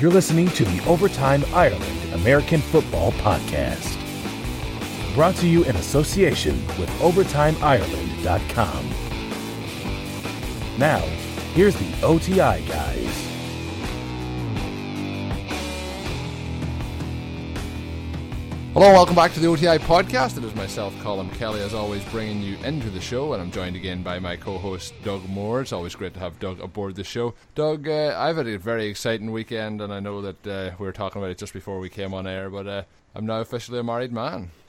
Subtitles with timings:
[0.00, 3.96] You're listening to the Overtime Ireland American Football Podcast.
[5.12, 8.90] Brought to you in association with OvertimeIreland.com.
[10.78, 11.00] Now,
[11.52, 13.27] here's the OTI guys.
[18.74, 20.36] Hello, welcome back to the OTI podcast.
[20.36, 23.74] It is myself, Colin Kelly, as always, bringing you into the show, and I'm joined
[23.74, 25.62] again by my co-host Doug Moore.
[25.62, 27.34] It's always great to have Doug aboard the show.
[27.54, 30.92] Doug, uh, I've had a very exciting weekend, and I know that uh, we were
[30.92, 32.82] talking about it just before we came on air, but uh,
[33.16, 34.50] I'm now officially a married man.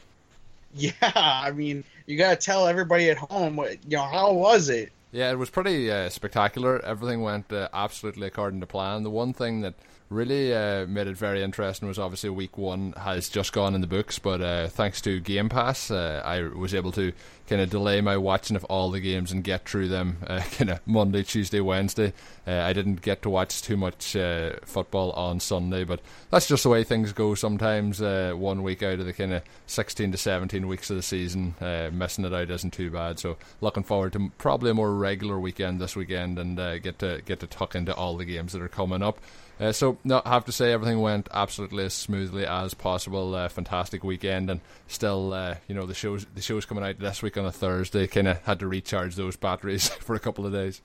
[0.76, 4.04] Yeah, I mean, you gotta tell everybody at home what you know.
[4.04, 4.91] How was it?
[5.12, 6.79] Yeah, it was pretty uh, spectacular.
[6.85, 9.02] Everything went uh, absolutely according to plan.
[9.02, 9.73] The one thing that
[10.09, 11.88] really uh, made it very interesting.
[11.88, 15.49] Was obviously week one has just gone in the books, but uh, thanks to Game
[15.49, 17.13] Pass, uh, I was able to
[17.49, 20.70] kind of delay my watching of all the games and get through them uh, kind
[20.70, 22.13] of Monday, Tuesday, Wednesday.
[22.48, 25.99] Uh, I didn't get to watch too much uh, football on Sunday, but
[26.30, 27.99] that's just the way things go sometimes.
[27.99, 31.55] one week out of the kind of 16 to 17 weeks of the season,
[31.91, 33.20] missing it out isn't too bad.
[33.20, 37.40] So looking forward to probably a more regular weekend this weekend and get to get
[37.40, 39.20] to tuck into all the games that are coming up.
[39.60, 43.35] Uh, so, no, I have to say everything went absolutely as smoothly as possible.
[43.35, 47.21] Uh, fantastic weekend, and still, uh, you know, the shows the shows coming out this
[47.21, 48.07] week on a Thursday.
[48.07, 50.82] Kind of had to recharge those batteries for a couple of days.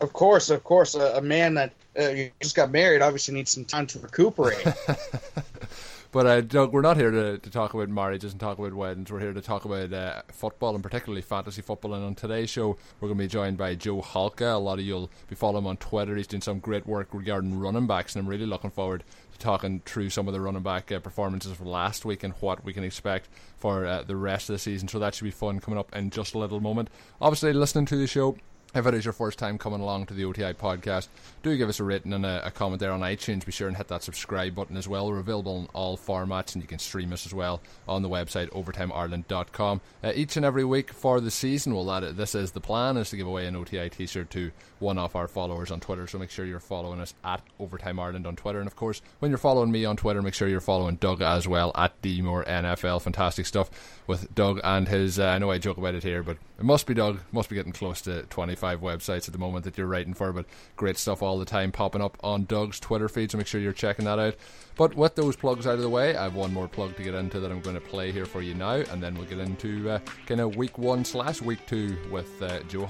[0.00, 3.64] Of course, of course, a, a man that uh, just got married obviously needs some
[3.64, 4.64] time to recuperate.
[6.10, 9.12] But uh, Doug, we're not here to, to talk about marriages and talk about weddings.
[9.12, 11.92] We're here to talk about uh, football and particularly fantasy football.
[11.92, 14.54] And on today's show, we're going to be joined by Joe Halka.
[14.54, 16.16] A lot of you'll be following him on Twitter.
[16.16, 19.82] He's doing some great work regarding running backs, and I'm really looking forward to talking
[19.84, 22.84] through some of the running back uh, performances from last week and what we can
[22.84, 24.88] expect for uh, the rest of the season.
[24.88, 26.88] So that should be fun coming up in just a little moment.
[27.20, 28.38] Obviously, listening to the show
[28.74, 31.08] if it is your first time coming along to the OTI podcast,
[31.42, 33.46] do give us a rating and a, a, comment there on iTunes.
[33.46, 35.08] Be sure and hit that subscribe button as well.
[35.08, 38.50] We're available in all formats and you can stream us as well on the website
[38.50, 39.80] overtimeireland.com.
[40.04, 43.10] Uh, each and every week for the season, well, that this is the plan is
[43.10, 46.06] to give away an OTI t-shirt to one of our followers on Twitter.
[46.06, 48.58] So make sure you're following us at Overtime Ireland on Twitter.
[48.58, 51.48] And of course, when you're following me on Twitter, make sure you're following Doug as
[51.48, 53.00] well at DMore NFL.
[53.00, 53.70] Fantastic stuff
[54.06, 55.18] with Doug and his.
[55.18, 57.20] Uh, I know I joke about it here, but it must be Doug.
[57.30, 60.32] Must be getting close to 25 websites at the moment that you're writing for.
[60.32, 60.46] But
[60.76, 63.30] great stuff all the time popping up on Doug's Twitter feed.
[63.30, 64.34] So make sure you're checking that out.
[64.76, 67.14] But with those plugs out of the way, I have one more plug to get
[67.14, 69.88] into that I'm going to play here for you now, and then we'll get into
[69.90, 72.86] uh, kind of week one slash week two with uh, Joe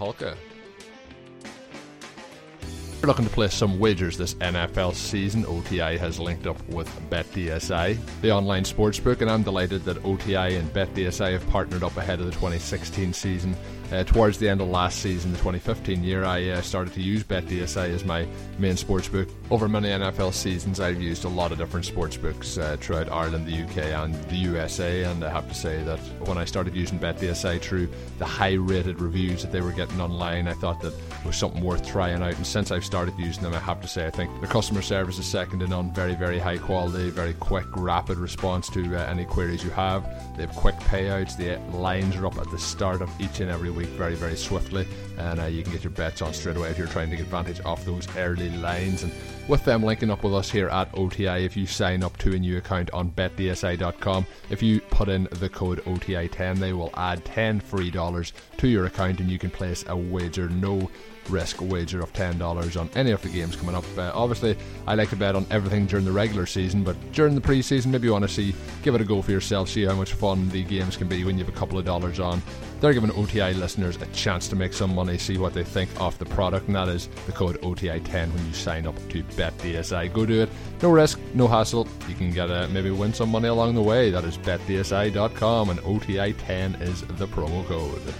[3.01, 7.97] You're looking to place some wagers this NFL season, OTI has linked up with BetDSI,
[8.23, 12.27] the online sportsbook, and I'm delighted that OTI and BetDSI have partnered up ahead of
[12.27, 13.57] the 2016 season
[13.93, 17.25] uh, towards the end of last season, the 2015 year, I uh, started to use
[17.25, 18.27] BetDSI as my
[18.59, 19.31] main sportsbook.
[19.51, 23.63] Over many NFL seasons, I've used a lot of different sportsbooks uh, throughout Ireland, the
[23.63, 25.05] UK, and the USA.
[25.05, 27.89] And I have to say that when I started using BetDSI through
[28.19, 30.93] the high rated reviews that they were getting online, I thought that
[31.25, 32.37] was something worth trying out.
[32.37, 35.19] And since I've started using them, I have to say I think the customer service
[35.19, 35.93] is second to none.
[35.95, 40.05] Very, very high quality, very quick, rapid response to uh, any queries you have.
[40.37, 41.37] They have quick payouts.
[41.39, 44.87] The lines are up at the start of each and every week very, very swiftly,
[45.19, 47.25] and uh, you can get your bets on straight away if you're trying to get
[47.25, 49.05] advantage off those early lines.
[49.05, 49.13] And
[49.47, 52.39] with them linking up with us here at OTI, if you sign up to a
[52.39, 57.61] new account on betdsi.com, if you put in the code OTI10, they will add 10
[57.61, 60.91] free dollars to your account, and you can place a wager no
[61.31, 63.85] risk wager of $10 on any of the games coming up.
[63.97, 64.57] Uh, obviously,
[64.87, 68.07] I like to bet on everything during the regular season, but during the preseason, maybe
[68.07, 70.65] you want to see, give it a go for yourself, see how much fun the
[70.65, 72.43] games can be when you have a couple of dollars on.
[72.81, 76.17] They're giving OTI listeners a chance to make some money, see what they think of
[76.19, 80.13] the product, and that is the code OTI10 when you sign up to BetDSI.
[80.13, 80.49] Go do it.
[80.81, 81.89] No risk, no hassle.
[82.09, 84.11] You can get a, maybe win some money along the way.
[84.11, 88.15] That is betdsi.com, and OTI10 is the promo code.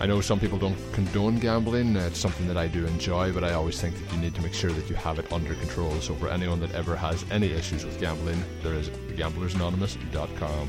[0.00, 1.96] I know some people don't condone gambling.
[1.96, 4.42] Uh, it's something that I do enjoy, but I always think that you need to
[4.42, 5.92] make sure that you have it under control.
[6.00, 10.68] So for anyone that ever has any issues with gambling, there is gamblersanonymous.com.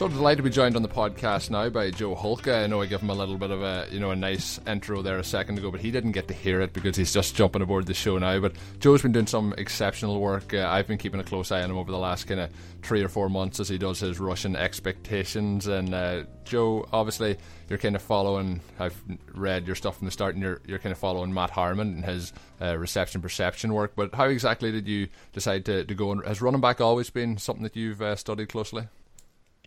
[0.00, 2.64] So delighted to be joined on the podcast now by Joe Halka.
[2.64, 5.02] I know I gave him a little bit of a you know a nice intro
[5.02, 7.60] there a second ago, but he didn't get to hear it because he's just jumping
[7.60, 8.40] aboard the show now.
[8.40, 10.54] But Joe's been doing some exceptional work.
[10.54, 12.50] Uh, I've been keeping a close eye on him over the last kind of
[12.80, 15.66] three or four months as he does his rushing expectations.
[15.66, 17.36] And uh, Joe, obviously,
[17.68, 18.62] you're kind of following.
[18.78, 18.98] I've
[19.34, 22.04] read your stuff from the start, and you're you're kind of following Matt Harmon and
[22.06, 23.92] his uh, reception perception work.
[23.96, 26.10] But how exactly did you decide to, to go?
[26.10, 28.84] And has running back always been something that you've uh, studied closely?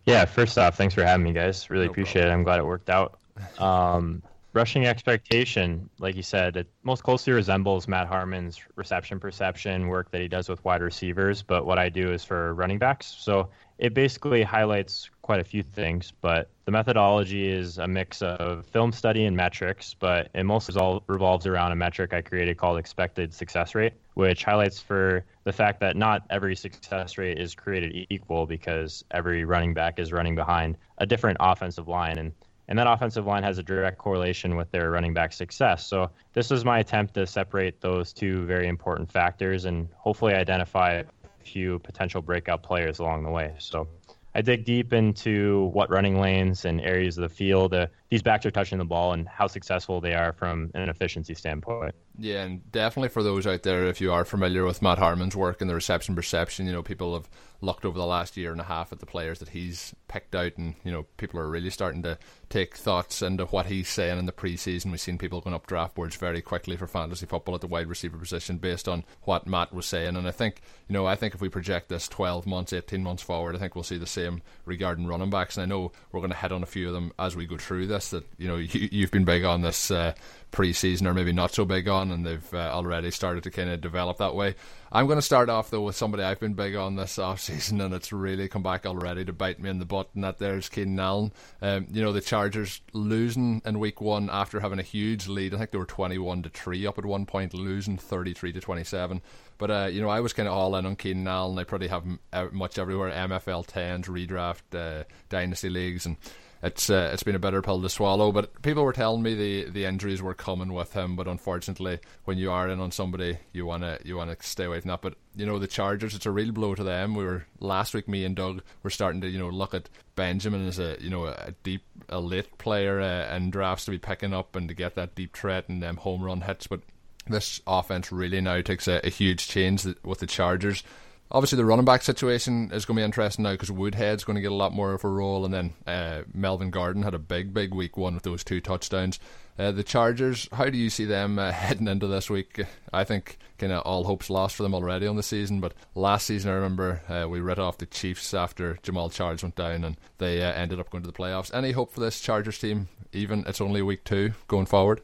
[0.06, 1.70] Yeah, first off, thanks for having me, guys.
[1.70, 2.30] Really no appreciate problem.
[2.30, 2.34] it.
[2.34, 3.18] I'm glad it worked out.
[3.58, 4.22] Um,
[4.52, 10.20] rushing expectation, like you said, it most closely resembles Matt Harmon's reception perception work that
[10.20, 13.06] he does with wide receivers, but what I do is for running backs.
[13.18, 13.48] So
[13.78, 18.92] it basically highlights quite a few things, but the methodology is a mix of film
[18.92, 23.74] study and metrics, but it mostly revolves around a metric I created called expected success
[23.74, 29.04] rate, which highlights for the fact that not every success rate is created equal because
[29.10, 32.18] every running back is running behind a different offensive line.
[32.18, 32.32] And
[32.66, 35.86] and that offensive line has a direct correlation with their running back success.
[35.86, 41.02] So this was my attempt to separate those two very important factors and hopefully identify
[41.44, 43.54] few potential breakout players along the way.
[43.58, 43.88] So
[44.34, 48.46] I dig deep into what running lanes and areas of the field uh, these backs
[48.46, 51.94] are touching the ball and how successful they are from an efficiency standpoint.
[52.16, 55.60] Yeah, and definitely for those out there, if you are familiar with Matt Harmon's work
[55.60, 57.28] in the reception perception, you know, people have
[57.60, 60.56] looked over the last year and a half at the players that he's picked out,
[60.56, 62.16] and, you know, people are really starting to
[62.48, 64.90] take thoughts into what he's saying in the preseason.
[64.90, 67.88] We've seen people going up draft boards very quickly for fantasy football at the wide
[67.88, 70.16] receiver position based on what Matt was saying.
[70.16, 73.22] And I think, you know, I think if we project this 12 months, 18 months
[73.22, 75.56] forward, I think we'll see the same regarding running backs.
[75.56, 77.56] And I know we're going to hit on a few of them as we go
[77.56, 79.90] through this that, you know, you, you've been big on this.
[79.90, 80.14] Uh,
[80.54, 83.80] pre-season or maybe not so big on, and they've uh, already started to kind of
[83.80, 84.54] develop that way.
[84.92, 87.80] I'm going to start off though with somebody I've been big on this off season,
[87.80, 90.10] and it's really come back already to bite me in the butt.
[90.14, 91.32] And that there's Keenan Allen.
[91.60, 95.54] Um, you know the Chargers losing in week one after having a huge lead.
[95.54, 99.20] I think they were 21 to three up at one point, losing 33 to 27.
[99.58, 101.58] But uh, you know, I was kind of all in on Keenan Allen.
[101.58, 102.04] I probably have
[102.52, 106.16] much everywhere: MFL tens, redraft, uh, dynasty leagues, and
[106.64, 108.32] it's uh, it's been a bitter pill to swallow.
[108.32, 112.38] But people were telling me the, the injuries were coming with him, but unfortunately, when
[112.38, 115.02] you are in on somebody, you wanna you wanna stay away from that.
[115.02, 117.14] But you know the Chargers, it's a real blow to them.
[117.14, 120.66] We were last week, me and Doug were starting to you know look at Benjamin
[120.66, 124.56] as a you know a deep elite player uh, in drafts to be picking up
[124.56, 126.80] and to get that deep threat and them home run hits, but.
[127.26, 130.82] This offense really now takes a, a huge change with the Chargers
[131.30, 134.42] Obviously, the running back situation is going to be interesting now because Woodhead's going to
[134.42, 137.52] get a lot more of a role, and then uh, Melvin Gordon had a big,
[137.52, 139.18] big week one with those two touchdowns.
[139.58, 142.60] Uh, the Chargers, how do you see them uh, heading into this week?
[142.92, 145.60] I think kind of all hopes lost for them already on the season.
[145.60, 149.56] But last season, I remember uh, we writ off the Chiefs after Jamaal Charles went
[149.56, 151.54] down, and they uh, ended up going to the playoffs.
[151.54, 152.88] Any hope for this Chargers team?
[153.12, 155.00] Even it's only week two going forward.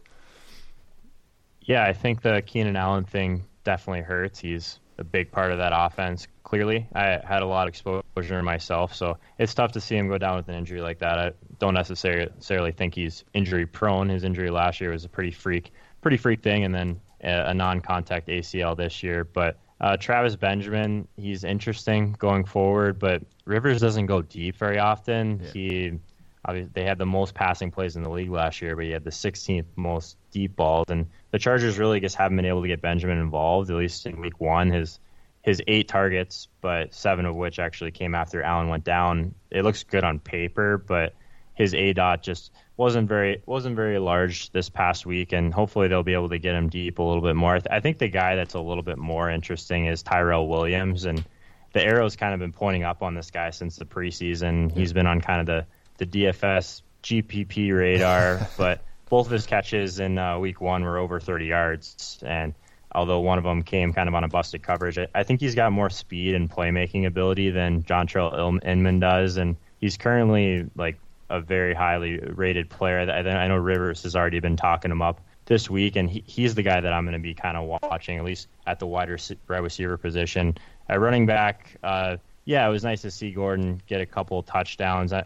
[1.60, 4.40] Yeah, I think the Keenan Allen thing definitely hurts.
[4.40, 6.28] He's a big part of that offense.
[6.44, 10.18] Clearly, I had a lot of exposure myself, so it's tough to see him go
[10.18, 11.18] down with an injury like that.
[11.18, 14.08] I don't necessarily think he's injury prone.
[14.08, 18.28] His injury last year was a pretty freak, pretty freak thing, and then a non-contact
[18.28, 19.24] ACL this year.
[19.24, 25.40] But uh, Travis Benjamin, he's interesting going forward, but Rivers doesn't go deep very often.
[25.42, 25.50] Yeah.
[25.52, 25.98] He
[26.72, 29.10] they had the most passing plays in the league last year, but he had the
[29.10, 30.86] 16th most deep balls.
[30.88, 34.20] And the Chargers really just haven't been able to get Benjamin involved, at least in
[34.20, 34.70] week one.
[34.70, 34.98] His
[35.42, 39.34] his eight targets, but seven of which actually came after Allen went down.
[39.50, 41.14] It looks good on paper, but
[41.54, 46.14] his aDOT just wasn't very wasn't very large this past week, and hopefully they'll be
[46.14, 47.58] able to get him deep a little bit more.
[47.70, 51.24] I think the guy that's a little bit more interesting is Tyrell Williams, and
[51.72, 54.72] the arrow's kind of been pointing up on this guy since the preseason.
[54.72, 55.66] He's been on kind of the
[55.98, 61.20] the DFS GPP radar, but both of his catches in uh, week one were over
[61.20, 62.54] 30 yards, and
[62.92, 65.56] although one of them came kind of on a busted coverage, I, I think he's
[65.56, 70.96] got more speed and playmaking ability than John Dontrelle Inman does, and he's currently like
[71.28, 73.00] a very highly rated player.
[73.00, 76.54] I, I know Rivers has already been talking him up this week, and he, he's
[76.54, 79.10] the guy that I'm going to be kind of watching, at least at the wide
[79.10, 80.56] receiver position.
[80.88, 85.12] At running back, uh, yeah, it was nice to see Gordon get a couple touchdowns.
[85.12, 85.24] I,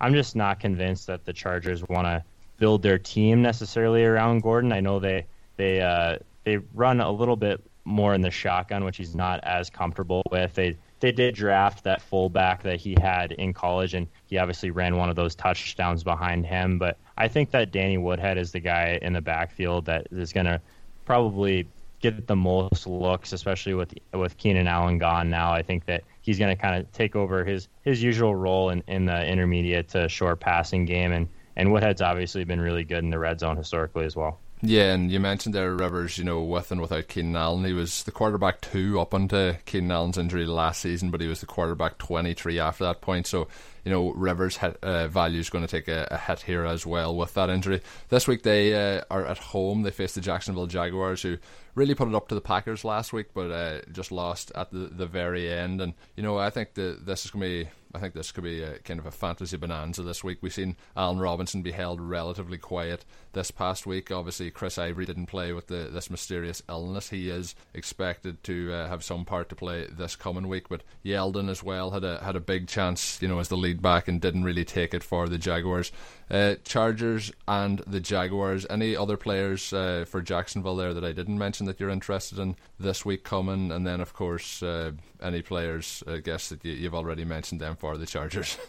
[0.00, 2.24] I'm just not convinced that the Chargers want to
[2.58, 4.72] build their team necessarily around Gordon.
[4.72, 8.96] I know they they uh, they run a little bit more in the shotgun, which
[8.96, 10.54] he's not as comfortable with.
[10.54, 14.96] They they did draft that fullback that he had in college, and he obviously ran
[14.96, 16.78] one of those touchdowns behind him.
[16.78, 20.46] But I think that Danny Woodhead is the guy in the backfield that is going
[20.46, 20.60] to
[21.04, 21.68] probably
[22.00, 25.52] get the most looks, especially with with Keenan Allen gone now.
[25.52, 28.82] I think that he's going to kind of take over his his usual role in,
[28.88, 33.10] in the intermediate to short passing game, and and Woodhead's obviously been really good in
[33.10, 34.40] the red zone historically as well.
[34.62, 38.04] Yeah, and you mentioned there Rivers, you know, with and without Keenan Allen, he was
[38.04, 41.98] the quarterback two up until Keenan Allen's injury last season, but he was the quarterback
[41.98, 43.26] twenty three after that point.
[43.26, 43.48] So
[43.84, 47.14] you know Rivers uh, value is going to take a, a, hit here as well
[47.14, 47.80] with that injury.
[48.08, 49.82] This week they uh, are at home.
[49.82, 51.38] They face the Jacksonville Jaguars, who
[51.74, 54.90] really put it up to the Packers last week, but uh, just lost at the
[54.90, 55.80] the very end.
[55.80, 58.42] And you know, I think that this is going to be I think this could
[58.42, 60.38] be a kind of a fantasy bonanza this week.
[60.40, 64.10] We've seen Allen Robinson be held relatively quiet this past week.
[64.10, 67.10] Obviously, Chris Ivory didn't play with the, this mysterious illness.
[67.10, 71.48] He is expected to uh, have some part to play this coming week, but Yeldon
[71.48, 74.20] as well had a had a big chance, you know, as the lead back and
[74.20, 75.92] didn't really take it for the Jaguars.
[76.30, 78.66] Uh, Chargers and the Jaguars.
[78.68, 82.56] Any other players uh, for Jacksonville there that I didn't mention that you're interested in
[82.78, 83.70] this week coming?
[83.70, 87.76] And then, of course, uh, any players, I guess, that you, have already mentioned them
[87.76, 88.58] for the Chargers.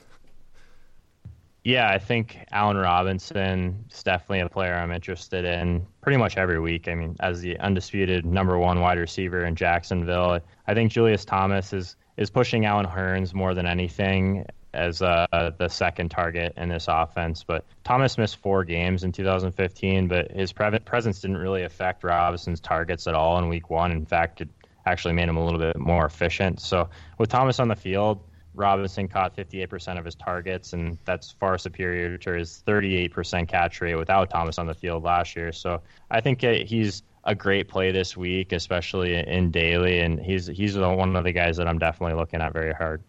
[1.66, 6.60] Yeah, I think Allen Robinson is definitely a player I'm interested in pretty much every
[6.60, 6.88] week.
[6.88, 11.74] I mean, as the undisputed number one wide receiver in Jacksonville, I think Julius Thomas
[11.74, 16.88] is is pushing Allen Hurns more than anything as uh, the second target in this
[16.88, 17.44] offense.
[17.44, 22.60] But Thomas missed four games in 2015, but his pre- presence didn't really affect Robinson's
[22.60, 23.92] targets at all in week one.
[23.92, 24.50] In fact, it
[24.86, 26.60] actually made him a little bit more efficient.
[26.60, 28.20] So with Thomas on the field,
[28.54, 33.96] Robinson caught 58% of his targets, and that's far superior to his 38% catch rate
[33.96, 35.52] without Thomas on the field last year.
[35.52, 40.78] So I think he's a great play this week, especially in daily, and he's he's
[40.78, 43.04] one of the guys that I'm definitely looking at very hard.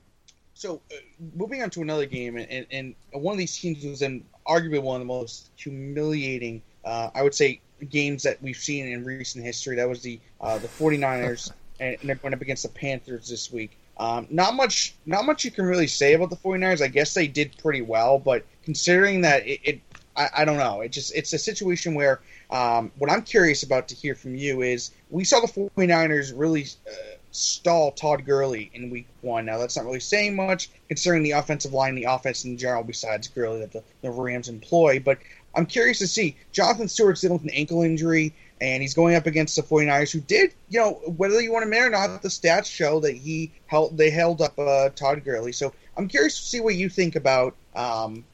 [0.55, 0.97] So, uh,
[1.35, 4.97] moving on to another game, and, and, one of these teams was in arguably one
[4.97, 9.77] of the most humiliating, uh, I would say, games that we've seen in recent history.
[9.77, 13.79] That was the uh, the 49ers, and they're going up against the Panthers this week.
[13.99, 16.83] Um, not much, not much you can really say about the 49ers.
[16.83, 19.81] I guess they did pretty well, but considering that it, it
[20.17, 20.83] I, I, don't know.
[20.83, 22.21] It just it's a situation where
[22.51, 26.67] um, what I'm curious about to hear from you is we saw the 49ers really
[26.87, 29.47] uh, stall Todd Gurley in week one.
[29.47, 33.29] Now, that's not really saying much considering the offensive line, the offense in general, besides
[33.29, 35.01] Gurley that the, the Rams employ.
[35.01, 35.19] But
[35.55, 36.37] I'm curious to see.
[36.53, 40.21] Jonathan Stewart's dealing with an ankle injury, and he's going up against the 49ers, who
[40.21, 43.53] did, you know, whether you want to admit or not, the stats show that he
[43.67, 45.53] held they held up uh, Todd Gurley.
[45.53, 48.25] So I'm curious to see what you think about um,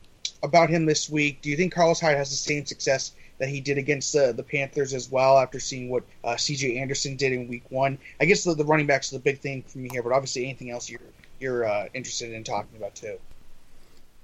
[0.42, 1.42] about him this week.
[1.42, 4.44] Do you think Carlos Hyde has the same success that he did against the, the
[4.44, 6.78] Panthers as well after seeing what uh, C.J.
[6.78, 7.98] Anderson did in Week One.
[8.20, 10.44] I guess the, the running backs are the big thing for me here, but obviously
[10.44, 11.00] anything else you're
[11.40, 13.18] you're uh, interested in talking about too.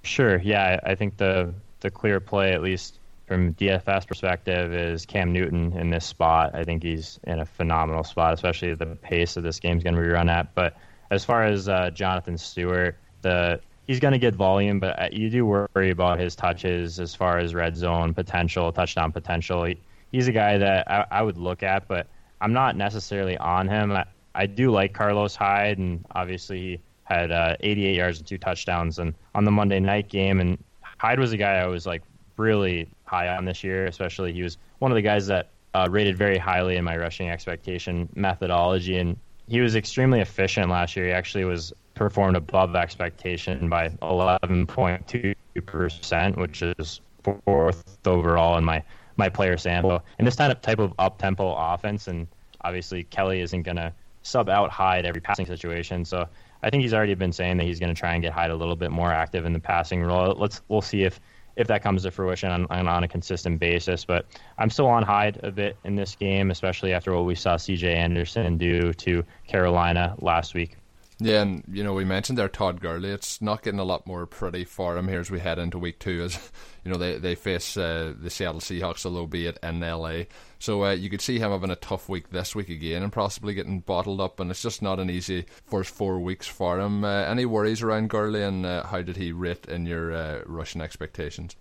[0.04, 0.38] Sure.
[0.38, 5.72] Yeah, I think the the clear play, at least from DFS perspective, is Cam Newton
[5.76, 6.54] in this spot.
[6.54, 9.96] I think he's in a phenomenal spot, especially the pace of this game is going
[9.96, 10.54] to be run at.
[10.54, 10.76] But
[11.10, 15.28] as far as uh, Jonathan Stewart, the he's going to get volume, but uh, you
[15.30, 19.64] do worry about his touches as far as red zone potential, touchdown potential.
[19.64, 19.78] He,
[20.12, 22.06] he's a guy that I, I, would look at, but
[22.40, 23.90] I'm not necessarily on him.
[23.92, 24.04] I,
[24.34, 28.98] I do like Carlos Hyde, and obviously he had uh, 88 yards and two touchdowns
[28.98, 30.38] and on the Monday night game.
[30.38, 32.02] And Hyde was a guy I was like
[32.36, 36.16] really high on this year, especially he was one of the guys that uh, rated
[36.16, 39.16] very highly in my rushing expectation methodology, and
[39.48, 41.06] he was extremely efficient last year.
[41.06, 47.00] He actually was performed above expectation by 11.2%, which is
[47.44, 48.82] fourth overall in my,
[49.16, 50.02] my player sample.
[50.18, 52.28] And this kind of type of up tempo offense, and
[52.60, 56.04] obviously Kelly isn't going to sub out Hyde every passing situation.
[56.04, 56.28] So
[56.62, 58.56] I think he's already been saying that he's going to try and get Hyde a
[58.56, 60.34] little bit more active in the passing role.
[60.38, 61.20] Let's we'll see if
[61.58, 64.04] if that comes to fruition on, on, a consistent basis.
[64.04, 64.24] But
[64.58, 67.94] I'm still on Hyde a bit in this game, especially after what we saw C.J.
[67.94, 70.76] Anderson do to Carolina last week.
[71.20, 73.10] Yeah, and you know we mentioned there Todd Gurley.
[73.10, 75.98] It's not getting a lot more pretty for him here as we head into week
[75.98, 76.22] two.
[76.22, 76.38] As
[76.84, 80.24] you know they they face uh, the Seattle Seahawks, although be it in LA.
[80.60, 83.52] So uh, you could see him having a tough week this week again, and possibly
[83.52, 84.38] getting bottled up.
[84.38, 87.02] And it's just not an easy first four weeks for him.
[87.02, 90.80] Uh, any worries around Gurley, and uh, how did he rate in your uh, rushing
[90.80, 91.56] expectations?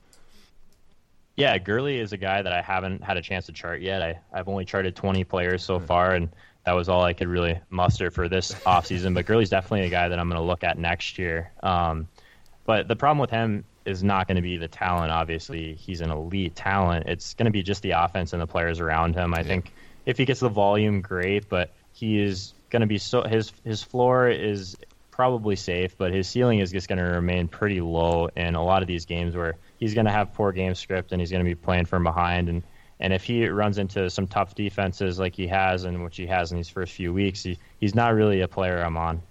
[1.35, 4.01] Yeah, Gurley is a guy that I haven't had a chance to chart yet.
[4.01, 6.29] I, I've only charted 20 players so far, and
[6.67, 9.13] that was all I could really muster for this offseason.
[9.13, 11.49] But Gurley's definitely a guy that I'm going to look at next year.
[11.63, 12.09] Um,
[12.65, 15.09] but the problem with him is not going to be the talent.
[15.09, 17.07] Obviously, he's an elite talent.
[17.07, 19.33] It's going to be just the offense and the players around him.
[19.33, 19.43] I yeah.
[19.43, 19.71] think
[20.05, 21.47] if he gets the volume, great.
[21.47, 24.75] But he is going to be so his his floor is
[25.09, 28.81] probably safe, but his ceiling is just going to remain pretty low in a lot
[28.81, 31.49] of these games where he's going to have poor game script and he's going to
[31.49, 32.63] be playing from behind and
[32.99, 36.51] and if he runs into some tough defenses like he has and which he has
[36.51, 39.21] in these first few weeks, he, he's not really a player I'm on.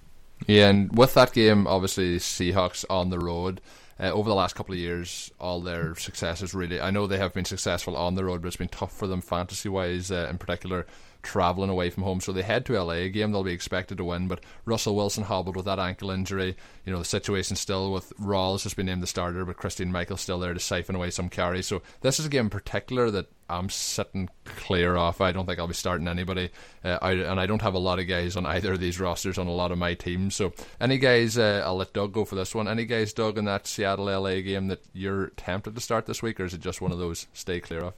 [0.46, 3.61] Yeah, and with that game, obviously Seahawks on the road.
[3.99, 6.78] Uh, over the last couple of years, all their successes really.
[6.78, 9.23] I know they have been successful on the road, but it's been tough for them
[9.23, 10.87] fantasy wise, uh, in particular
[11.26, 12.21] traveling away from home.
[12.21, 14.28] So they head to LA, a game they'll be expected to win.
[14.28, 16.56] But Russell Wilson hobbled with that ankle injury.
[16.85, 20.16] You know, the situation still with Rawls has been named the starter, but Christine Michael
[20.16, 21.66] still there to siphon away some carries.
[21.66, 25.21] So this is a game in particular that I'm sitting clear off.
[25.21, 26.50] I don't think I'll be starting anybody,
[26.85, 29.38] uh, I, and I don't have a lot of guys on either of these rosters
[29.38, 30.35] on a lot of my teams.
[30.35, 32.66] So, any guys, uh, I'll let Doug go for this one.
[32.66, 36.40] Any guys, Doug, in that Seattle LA game that you're tempted to start this week,
[36.40, 37.95] or is it just one of those stay clear of?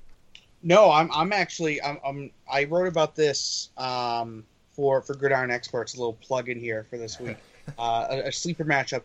[0.62, 5.95] No, I'm I'm actually I'm, I'm i wrote about this um, for for Gridiron Experts.
[5.95, 7.37] A little plug in here for this week.
[7.79, 9.03] Uh, a, a, sleeper matchup.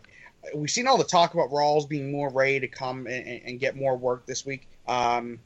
[0.54, 3.76] We've seen all the talk about Rawls being more ready to come and, and get
[3.76, 4.66] more work this week.
[4.88, 5.38] Um,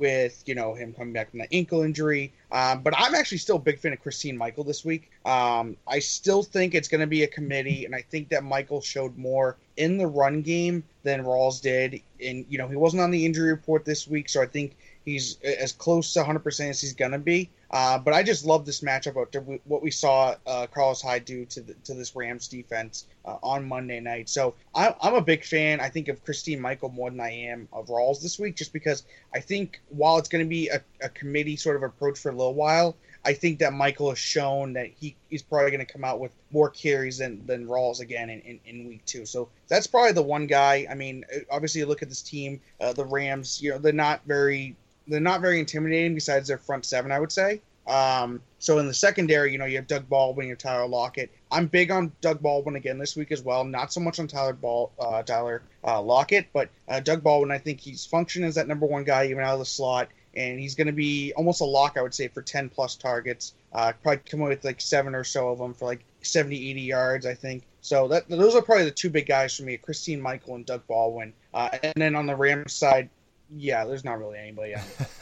[0.00, 2.32] with you know him coming back from the ankle injury.
[2.50, 5.10] Um, but I'm actually still a big fan of Christine Michael this week.
[5.24, 8.80] Um, I still think it's going to be a committee, and I think that Michael
[8.80, 12.00] showed more in the run game than Rawls did.
[12.24, 15.38] And you know he wasn't on the injury report this week, so I think he's
[15.42, 17.50] as close to 100% as he's going to be.
[17.70, 19.60] Uh, but I just love this matchup.
[19.64, 23.66] What we saw uh, Carlos Hyde do to the, to this Rams defense uh, on
[23.66, 24.28] Monday night.
[24.28, 25.78] So I, am a big fan.
[25.80, 29.04] I think of Christine Michael more than I am of Rawls this week, just because
[29.32, 32.34] I think while it's going to be a, a committee sort of approach for a
[32.34, 36.04] little while, I think that Michael has shown that he is probably going to come
[36.04, 39.26] out with more carries than than Rawls again in, in, in, week two.
[39.26, 40.86] So that's probably the one guy.
[40.90, 43.60] I mean, obviously, you look at this team, uh, the Rams.
[43.60, 44.74] You know, they're not very
[45.10, 47.60] they're not very intimidating besides their front seven, I would say.
[47.86, 51.30] Um, so in the secondary, you know, you have Doug Baldwin, you have Tyler Lockett.
[51.50, 53.64] I'm big on Doug Baldwin again this week as well.
[53.64, 57.50] Not so much on Tyler Ball, uh, Tyler uh, Lockett, but uh, Doug Baldwin.
[57.50, 60.60] I think he's functioning as that number one guy even out of the slot, and
[60.60, 63.54] he's going to be almost a lock, I would say, for 10 plus targets.
[63.72, 67.26] Uh, probably come with like seven or so of them for like 70, 80 yards,
[67.26, 67.64] I think.
[67.80, 70.86] So that those are probably the two big guys for me: Christine Michael and Doug
[70.86, 71.32] Baldwin.
[71.54, 73.08] Uh, and then on the Rams side,
[73.56, 74.74] yeah, there's not really anybody.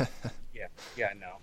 [0.54, 0.66] yeah,
[0.96, 1.38] yeah, no.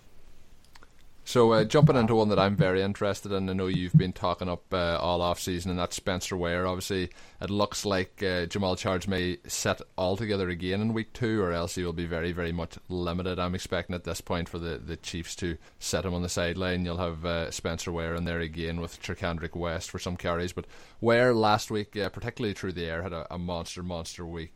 [1.27, 4.47] So uh, jumping into one that I'm very interested in, I know you've been talking
[4.47, 6.67] up uh, all off season, and that's Spencer Ware.
[6.67, 7.09] Obviously,
[7.41, 11.73] it looks like uh, Jamaal Charles may set altogether again in week two, or else
[11.73, 13.39] he will be very, very much limited.
[13.39, 16.85] I'm expecting at this point for the, the Chiefs to set him on the sideline.
[16.85, 20.67] You'll have uh, Spencer Ware in there again with Charcandrick West for some carries, but
[21.01, 24.53] Ware last week, uh, particularly through the air, had a, a monster, monster week.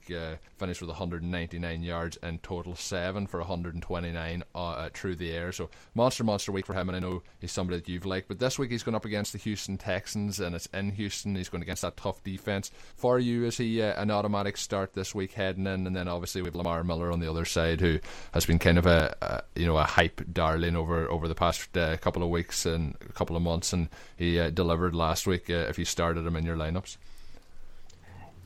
[0.59, 4.43] Uh, finished with 199 yards and total, seven for 129
[4.93, 5.51] through the air.
[5.51, 8.27] So monster, monster week for him, and I know he's somebody that you've liked.
[8.27, 11.35] But this week he's going up against the Houston Texans, and it's in Houston.
[11.35, 12.71] He's going against that tough defense.
[12.95, 15.87] For you, is he uh, an automatic start this week heading in?
[15.87, 17.99] And then obviously we have Lamar Miller on the other side, who
[18.33, 21.75] has been kind of a, a you know a hype darling over over the past
[21.77, 25.49] uh, couple of weeks and a couple of months, and he uh, delivered last week.
[25.49, 26.97] Uh, if you started him in your lineups.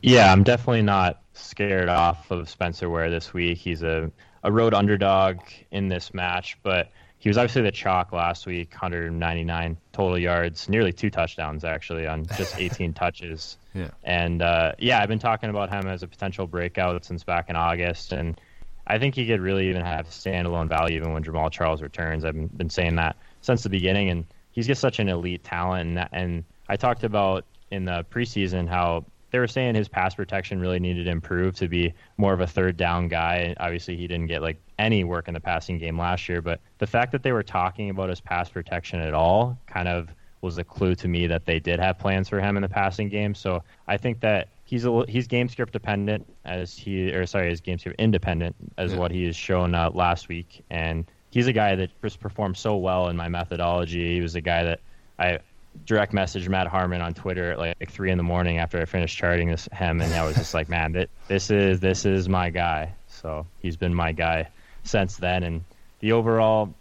[0.04, 3.58] Yeah, I'm definitely not scared off of Spencer Ware this week.
[3.58, 4.10] He's a,
[4.42, 5.38] a road underdog
[5.70, 6.90] in this match, but
[7.24, 12.26] he was obviously the chalk last week 199 total yards nearly two touchdowns actually on
[12.36, 13.56] just 18 touches.
[13.72, 13.88] Yeah.
[14.04, 17.56] And uh, yeah i've been talking about him as a potential breakout since back in
[17.56, 18.38] august and
[18.86, 22.24] i think he could really even have standalone value even when Jamaal charles returns.
[22.24, 25.98] I've been, been saying that since the beginning and he's just such an elite talent
[25.98, 30.60] and, and i talked about in the preseason how they were saying his pass protection
[30.60, 33.52] really needed to improve to be more of a third down guy.
[33.58, 36.86] Obviously, he didn't get like any work in the passing game last year, but the
[36.86, 40.62] fact that they were talking about his pass protection at all kind of was a
[40.62, 43.34] clue to me that they did have plans for him in the passing game.
[43.34, 47.60] So I think that he's a, he's game script dependent as he or sorry, his
[47.60, 48.98] game script independent as yeah.
[49.00, 52.76] what he has shown uh, last week, and he's a guy that just performed so
[52.76, 54.14] well in my methodology.
[54.14, 54.78] He was a guy that
[55.18, 55.40] I
[55.86, 59.16] direct message Matt Harmon on Twitter at like, three in the morning after I finished
[59.16, 62.50] charting this him, and I was just like, man, that this is this is my
[62.50, 62.92] guy.
[63.08, 64.48] So he's been my guy
[64.84, 65.64] since then, and
[66.00, 66.72] the overall.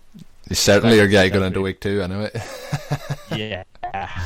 [0.48, 2.30] He's certainly your guy going into week two, anyway.
[3.32, 3.64] yeah,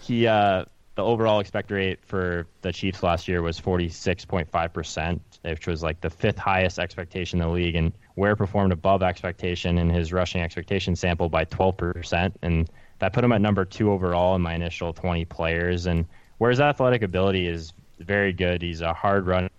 [0.00, 4.50] he uh, the overall expect rate for the Chiefs last year was forty six point
[4.50, 8.72] five percent, which was like the fifth highest expectation in the league, and Ware performed
[8.72, 12.68] above expectation in his rushing expectation sample by twelve percent, and
[13.00, 15.86] that put him at number two overall in my initial 20 players.
[15.86, 16.06] And
[16.38, 19.50] where his athletic ability is very good, he's a hard running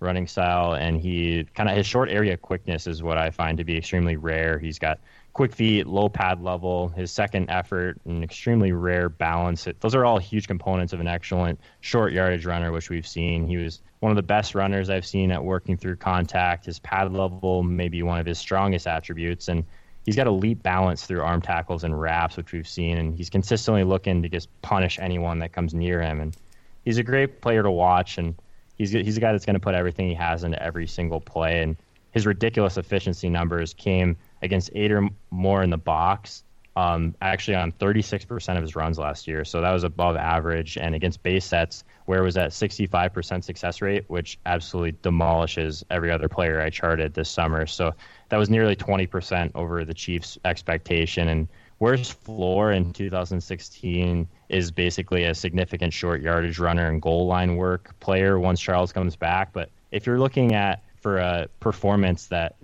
[0.00, 3.64] running style, and he kind of his short area quickness is what I find to
[3.64, 4.58] be extremely rare.
[4.58, 5.00] He's got
[5.32, 9.66] quick feet, low pad level, his second effort, and extremely rare balance.
[9.80, 13.46] Those are all huge components of an excellent short yardage runner, which we've seen.
[13.46, 16.66] He was one of the best runners I've seen at working through contact.
[16.66, 19.64] His pad level may be one of his strongest attributes, and
[20.10, 23.84] he's got elite balance through arm tackles and wraps, which we've seen, and he's consistently
[23.84, 26.20] looking to just punish anyone that comes near him.
[26.20, 26.36] And
[26.84, 28.34] he's a great player to watch, and
[28.76, 31.62] he's he's a guy that's going to put everything he has into every single play.
[31.62, 31.76] And
[32.10, 36.42] his ridiculous efficiency numbers came against eight or more in the box.
[36.80, 40.78] Um, actually on 36% of his runs last year, so that was above average.
[40.78, 46.26] And against base sets, Ware was at 65% success rate, which absolutely demolishes every other
[46.26, 47.66] player I charted this summer.
[47.66, 47.92] So
[48.30, 51.28] that was nearly 20% over the Chiefs' expectation.
[51.28, 51.48] And
[51.80, 57.94] Ware's floor in 2016 is basically a significant short yardage runner and goal line work
[58.00, 59.52] player once Charles comes back.
[59.52, 62.56] But if you're looking at for a performance that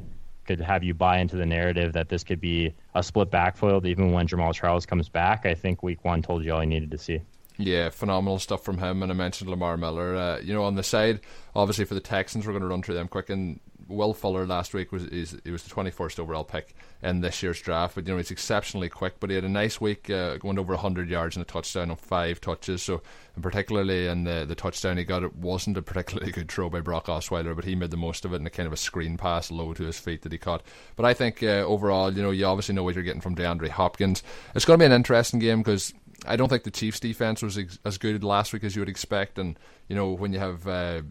[0.46, 4.12] could have you buy into the narrative that this could be a split backfield even
[4.12, 6.98] when Jamaal Charles comes back, I think week one told you all you needed to
[6.98, 7.20] see.
[7.58, 9.02] Yeah, phenomenal stuff from him.
[9.02, 10.14] And I mentioned Lamar Miller.
[10.14, 11.20] Uh, you know, on the side,
[11.54, 13.30] obviously for the Texans, we're going to run through them quick.
[13.30, 17.42] And Will Fuller last week was is he was the 21st overall pick in this
[17.42, 17.94] year's draft.
[17.94, 19.20] But you know he's exceptionally quick.
[19.20, 21.96] But he had a nice week, uh, going over 100 yards and a touchdown on
[21.96, 22.82] five touches.
[22.82, 23.02] So
[23.34, 26.80] and particularly in the the touchdown he got, it wasn't a particularly good throw by
[26.80, 29.16] Brock Osweiler, but he made the most of it in a kind of a screen
[29.16, 30.62] pass low to his feet that he caught.
[30.96, 33.68] But I think uh, overall, you know, you obviously know what you're getting from DeAndre
[33.68, 34.22] Hopkins.
[34.54, 35.92] It's going to be an interesting game because.
[36.26, 38.88] I don't think the Chiefs' defense was ex- as good last week as you would
[38.88, 41.02] expect, and you know when you have uh,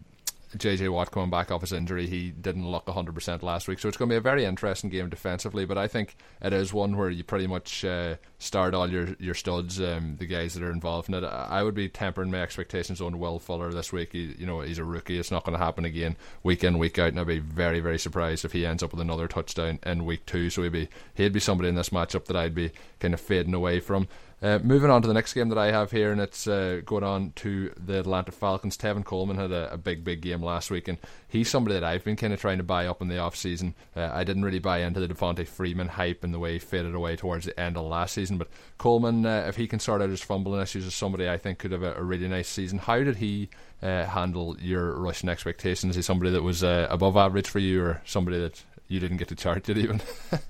[0.54, 3.78] JJ Watt coming back off his injury, he didn't look 100% last week.
[3.78, 6.72] So it's going to be a very interesting game defensively, but I think it is
[6.72, 10.62] one where you pretty much uh, start all your, your studs, um, the guys that
[10.62, 11.24] are involved in it.
[11.24, 14.12] I would be tempering my expectations on Will Fuller this week.
[14.12, 15.18] He, you know, he's a rookie.
[15.18, 17.98] It's not going to happen again week in, week out, and I'd be very, very
[17.98, 20.50] surprised if he ends up with another touchdown in week two.
[20.50, 23.54] So he'd be, he'd be somebody in this matchup that I'd be kind of fading
[23.54, 24.08] away from.
[24.46, 27.02] Uh, moving on to the next game that I have here, and it's uh, going
[27.02, 28.78] on to the Atlanta Falcons.
[28.78, 32.04] Tevin Coleman had a, a, big, big game last week, and he's somebody that I've
[32.04, 33.74] been kind of trying to buy up in the off season.
[33.96, 36.94] Uh, I didn't really buy into the Devonta Freeman hype and the way he faded
[36.94, 38.46] away towards the end of last season, but
[38.78, 41.72] Coleman, uh, if he can sort out his fumbling issues, is somebody I think could
[41.72, 42.78] have a, a really nice season.
[42.78, 43.48] How did he
[43.82, 45.90] uh, handle your rushing expectations?
[45.90, 49.16] Is he somebody that was uh, above average for you, or somebody that you didn't
[49.16, 50.00] get to chart it even?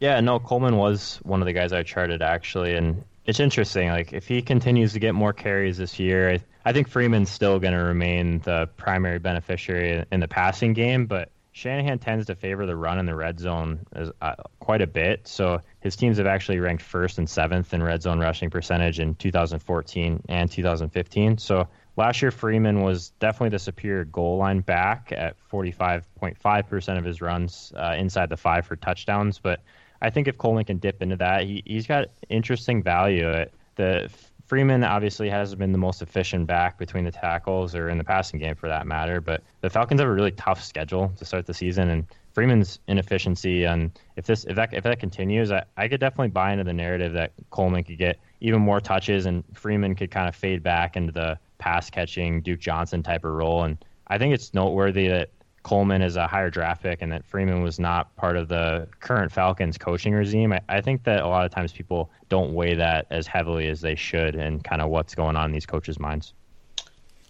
[0.00, 3.90] Yeah, no, Coleman was one of the guys I charted actually, and it's interesting.
[3.90, 7.58] Like if he continues to get more carries this year, I, I think Freeman's still
[7.58, 12.64] going to remain the primary beneficiary in the passing game, but Shanahan tends to favor
[12.64, 15.28] the run in the red zone as, uh, quite a bit.
[15.28, 19.14] So his teams have actually ranked first and seventh in red zone rushing percentage in
[19.16, 21.36] 2014 and 2015.
[21.36, 27.20] So last year, Freeman was definitely the superior goal line back at 45.5% of his
[27.20, 29.38] runs uh, inside the five for touchdowns.
[29.38, 29.60] But
[30.00, 33.30] I think if Coleman can dip into that, he, he's got interesting value.
[33.30, 34.10] At The
[34.46, 38.40] Freeman obviously has been the most efficient back between the tackles or in the passing
[38.40, 39.20] game for that matter.
[39.20, 43.64] But the Falcons have a really tough schedule to start the season, and Freeman's inefficiency
[43.64, 46.72] and if this if that if that continues, I, I could definitely buy into the
[46.72, 50.96] narrative that Coleman could get even more touches and Freeman could kind of fade back
[50.96, 53.64] into the pass catching Duke Johnson type of role.
[53.64, 55.30] And I think it's noteworthy that
[55.62, 59.32] Coleman is a higher draft pick and that Freeman was not part of the current
[59.32, 60.52] Falcons coaching regime.
[60.52, 63.80] I, I, think that a lot of times people don't weigh that as heavily as
[63.80, 66.32] they should and kind of what's going on in these coaches' minds.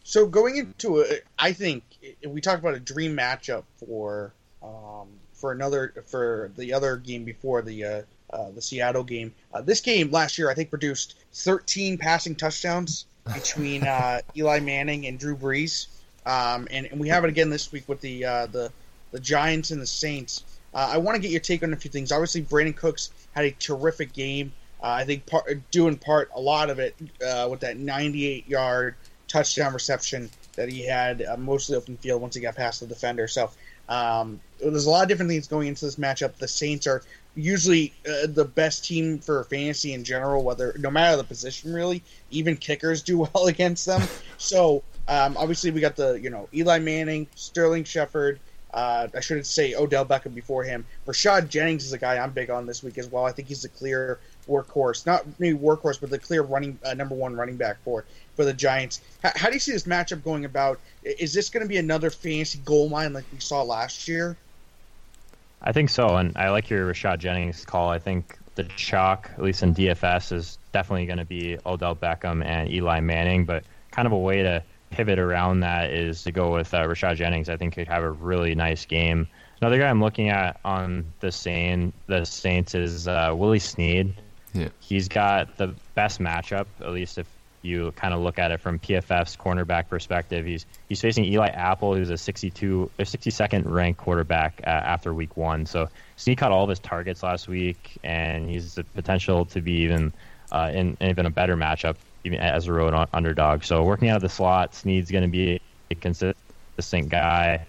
[0.05, 1.85] So going into it, I think
[2.27, 7.63] we talked about a dream matchup for um, for another for the other game before
[7.63, 9.35] the uh, uh, the Seattle game.
[9.53, 15.07] Uh, this game last year, I think, produced 13 passing touchdowns between uh, Eli Manning
[15.07, 15.89] and Drew Brees.
[16.29, 18.71] Um, and, and, we have it again this week with the uh, the
[19.13, 20.45] the Giants and the Saints.
[20.75, 22.13] Uh, I want to get your take on a few things.
[22.13, 24.53] Obviously, Brandin Cooks had a terrific game.
[24.83, 26.95] Uh, I think part, doing part a lot of it
[27.27, 28.95] uh, with that 98 yard
[29.27, 33.27] touchdown reception that he had uh, mostly open field once he got past the defender.
[33.27, 33.51] So
[33.89, 36.35] um, there's a lot of different things going into this matchup.
[36.35, 37.03] The Saints are
[37.37, 42.03] usually uh, the best team for fantasy in general, whether no matter the position really.
[42.31, 44.03] Even kickers do well against them.
[44.37, 48.39] so um, obviously, we got the you know Eli Manning, Sterling Shepard.
[48.73, 50.85] Uh, I shouldn't say Odell Beckham before him.
[51.07, 53.25] Rashad Jennings is a guy I'm big on this week as well.
[53.25, 57.15] I think he's the clear workhorse, not maybe workhorse, but the clear running uh, number
[57.15, 58.05] one running back for
[58.37, 59.01] for the Giants.
[59.23, 60.79] How, how do you see this matchup going about?
[61.03, 64.37] Is this going to be another fantasy goal mine like we saw last year?
[65.63, 67.89] I think so, and I like your Rashad Jennings call.
[67.89, 72.45] I think the chalk, at least in DFS, is definitely going to be Odell Beckham
[72.45, 76.53] and Eli Manning, but kind of a way to pivot around that is to go
[76.53, 77.49] with uh, Rashad Jennings.
[77.49, 79.29] I think he'd have a really nice game.
[79.61, 84.15] Another guy I'm looking at on the Saint, the Saints is uh, Willie Snead.
[84.55, 84.69] Yeah.
[84.81, 87.27] He's got the best matchup, at least if
[87.63, 90.47] you kind of look at it from PFF's cornerback perspective.
[90.47, 95.37] He's he's facing Eli Apple, who's a 62, a 62nd ranked quarterback uh, after Week
[95.37, 95.67] One.
[95.67, 99.73] So Snead caught all of his targets last week, and he's the potential to be
[99.83, 100.13] even
[100.53, 103.65] uh, in, in even a better matchup even as a road underdog.
[103.65, 107.67] So working out of the slot, Snead's going to be a consistent guy,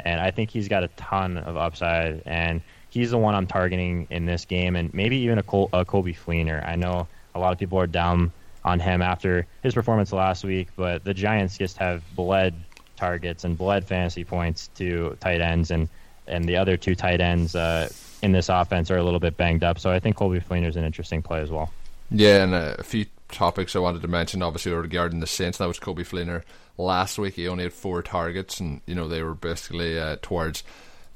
[0.00, 2.22] and I think he's got a ton of upside.
[2.26, 5.84] And he's the one I'm targeting in this game, and maybe even a, Col- a
[5.84, 6.66] Coby Fleener.
[6.66, 8.32] I know a lot of people are down
[8.64, 12.54] on him after his performance last week, but the Giants just have bled
[12.96, 15.88] targets and bled fantasy points to tight ends, and
[16.26, 17.88] and the other two tight ends uh,
[18.22, 19.78] in this offense are a little bit banged up.
[19.78, 21.72] So I think Colby Fleener is an interesting play as well.
[22.10, 25.58] Yeah, and a few topics I wanted to mention, obviously regarding the Saints.
[25.58, 26.42] That was Coby Fleener
[26.76, 27.34] last week.
[27.34, 30.62] He only had four targets, and you know they were basically uh, towards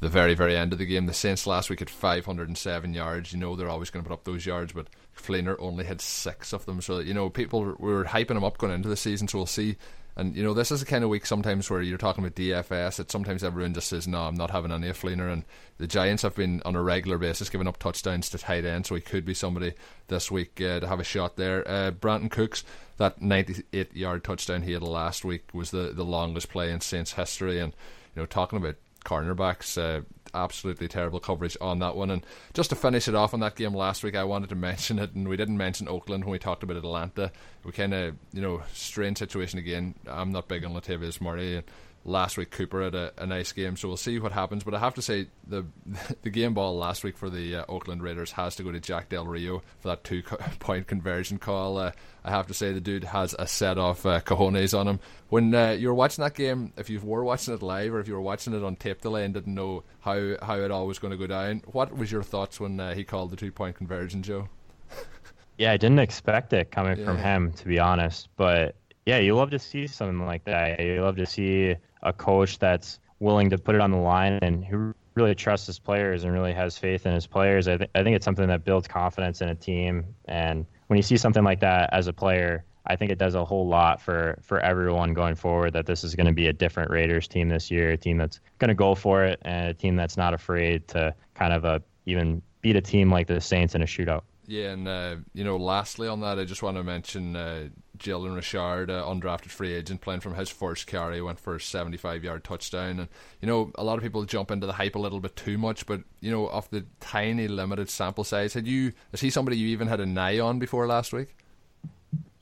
[0.00, 1.06] the very very end of the game.
[1.06, 3.32] The Saints last week had 507 yards.
[3.32, 6.52] You know they're always going to put up those yards, but Fleener only had six
[6.52, 6.80] of them.
[6.80, 9.28] So you know people were hyping him up going into the season.
[9.28, 9.76] So we'll see
[10.16, 12.96] and you know, this is the kind of week sometimes where you're talking about DFS.
[12.96, 15.44] That sometimes everyone just says, "No, I'm not having any of Fleener." And
[15.78, 18.94] the Giants have been on a regular basis giving up touchdowns to tight end, so
[18.94, 19.72] he could be somebody
[20.08, 21.66] this week uh, to have a shot there.
[21.66, 22.62] Uh, Brandin Cooks,
[22.98, 27.12] that 98 yard touchdown he had last week was the the longest play in Saints
[27.12, 27.58] history.
[27.58, 27.72] And
[28.14, 29.78] you know, talking about cornerbacks.
[29.78, 30.02] Uh,
[30.34, 32.10] absolutely terrible coverage on that one.
[32.10, 34.98] And just to finish it off on that game last week, I wanted to mention
[34.98, 37.32] it, and we didn't mention Oakland when we talked about Atlanta.
[37.64, 39.94] We kind of, you know, strange situation again.
[40.06, 41.56] I'm not big on Latavius Murray.
[41.56, 41.64] And
[42.04, 44.64] last week Cooper had a, a, nice game, so we'll see what happens.
[44.64, 45.64] But I have to say the
[46.22, 49.08] the game ball last week for the uh, Oakland Raiders has to go to Jack
[49.08, 51.78] Del Rio for that two co- point conversion call.
[51.78, 51.92] Uh,
[52.24, 55.00] I have to say the dude has a set of uh, cojones on him.
[55.28, 58.08] When uh, you were watching that game, if you were watching it live or if
[58.08, 60.98] you were watching it on tape delay and didn't know how how it all was
[60.98, 63.76] going to go down, what was your thoughts when uh, he called the two point
[63.76, 64.48] conversion, Joe?
[65.58, 67.04] yeah, I didn't expect it coming yeah.
[67.04, 68.76] from him, to be honest, but.
[69.04, 70.78] Yeah, you love to see something like that.
[70.78, 74.64] You love to see a coach that's willing to put it on the line and
[74.64, 77.68] who really trusts his players and really has faith in his players.
[77.68, 80.04] I, th- I think it's something that builds confidence in a team.
[80.24, 83.44] And when you see something like that as a player, I think it does a
[83.44, 86.90] whole lot for, for everyone going forward that this is going to be a different
[86.90, 89.94] Raiders team this year, a team that's going to go for it and a team
[89.94, 93.82] that's not afraid to kind of uh, even beat a team like the Saints in
[93.82, 94.22] a shootout.
[94.52, 98.34] Yeah, and uh, you know, lastly on that, I just want to mention uh, Jalen
[98.34, 102.44] Richard, uh, undrafted free agent, playing from his first carry, went for a 75 yard
[102.44, 103.00] touchdown.
[103.00, 103.08] And,
[103.40, 105.86] you know, a lot of people jump into the hype a little bit too much,
[105.86, 109.68] but, you know, off the tiny, limited sample size, had you, is he somebody you
[109.68, 111.34] even had an eye on before last week?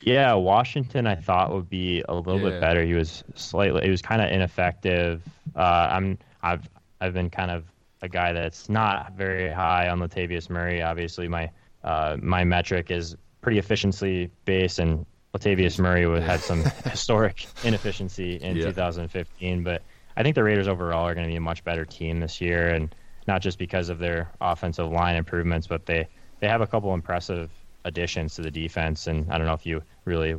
[0.01, 2.51] Yeah, Washington I thought would be a little yeah.
[2.51, 2.85] bit better.
[2.85, 5.23] He was slightly, he was kind of ineffective.
[5.55, 6.69] Uh, I'm, I've,
[7.01, 7.67] I've been kind of
[8.03, 10.83] a guy that's not very high on Latavius Murray.
[10.83, 11.49] Obviously, my,
[11.85, 18.57] uh, my metric is pretty efficiency based, and Latavius Murray had some historic inefficiency in
[18.57, 18.67] yeah.
[18.67, 19.83] 2015, but
[20.17, 22.69] I think the Raiders overall are going to be a much better team this year,
[22.69, 22.95] and
[23.27, 26.09] not just because of their offensive line improvements, but they
[26.41, 27.51] they have a couple impressive
[27.85, 29.07] additions to the defense.
[29.07, 30.37] And I don't know if you really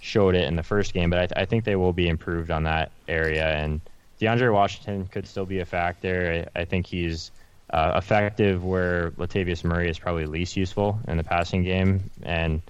[0.00, 2.50] showed it in the first game, but I, th- I think they will be improved
[2.50, 3.46] on that area.
[3.48, 3.80] And
[4.20, 6.46] DeAndre Washington could still be a factor.
[6.56, 7.30] I, I think he's
[7.72, 12.62] uh, effective where Latavius Murray is probably least useful in the passing game, and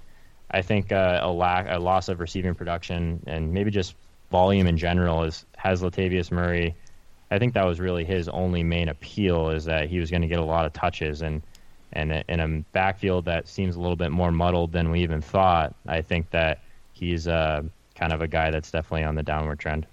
[0.49, 3.95] I think uh, a lack, a loss of receiving production, and maybe just
[4.31, 6.75] volume in general is has Latavius Murray.
[7.31, 10.27] I think that was really his only main appeal is that he was going to
[10.27, 11.41] get a lot of touches and
[11.93, 15.75] and in a backfield that seems a little bit more muddled than we even thought.
[15.87, 16.59] I think that
[16.93, 17.63] he's uh,
[17.95, 19.85] kind of a guy that's definitely on the downward trend.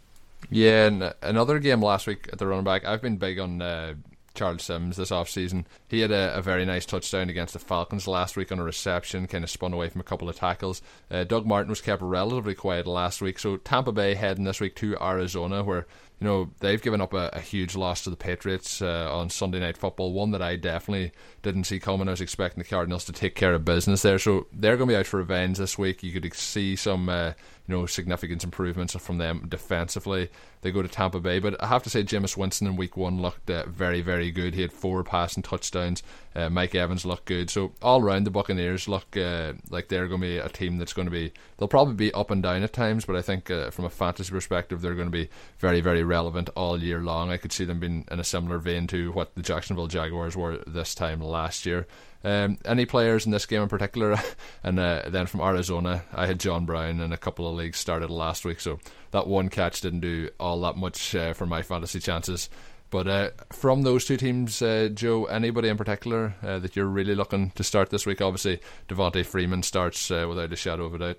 [0.51, 2.85] Yeah, and another game last week at the running back.
[2.85, 3.95] I've been big on uh,
[4.39, 5.65] Charles Sims this offseason.
[5.89, 9.27] He had a, a, very nice touchdown against the Falcons last week on a reception,
[9.27, 10.81] kind of spun away from a couple of tackles.
[11.11, 14.77] Uh, Doug Martin was kept relatively quiet last week, so Tampa Bay heading this week
[14.77, 15.87] to Arizona, where
[16.21, 19.61] you know they've given up a, a huge loss to the Patriots uh, on Sunday
[19.61, 22.09] Night Football, one that I definitely didn't see coming.
[22.09, 24.95] I was expecting the Cardinals to take care of business there, so they're going to
[24.95, 26.03] be out for revenge this week.
[26.03, 27.09] You could see some.
[27.09, 27.33] Uh,
[27.69, 30.31] you know significant improvements from them defensively.
[30.63, 33.21] They go to Tampa Bay, but I have to say Jameis Winston in Week One
[33.21, 34.55] looked uh, very very good.
[34.55, 36.03] He had four passing touchdowns.
[36.35, 37.51] Uh, Mike Evans looked good.
[37.51, 40.93] So all around the Buccaneers look uh, like they're going to be a team that's
[40.93, 41.33] going to be.
[41.57, 44.31] They'll probably be up and down at times, but I think uh, from a fantasy
[44.31, 47.31] perspective, they're going to be very very relevant all year long.
[47.31, 50.59] I could see them being in a similar vein to what the Jacksonville Jaguars were
[50.67, 51.87] this time last year.
[52.25, 54.17] Um, any players in this game in particular?
[54.63, 58.11] and uh, then from Arizona, I had John Brown in a couple of leagues started
[58.11, 58.79] last week, so
[59.13, 62.51] that one catch didn't do all that much uh, for my fantasy chances.
[62.91, 67.15] But uh, from those two teams, uh, Joe, anybody in particular uh, that you're really
[67.15, 68.21] looking to start this week?
[68.21, 71.19] Obviously, Devonta Freeman starts uh, without a shadow of a doubt.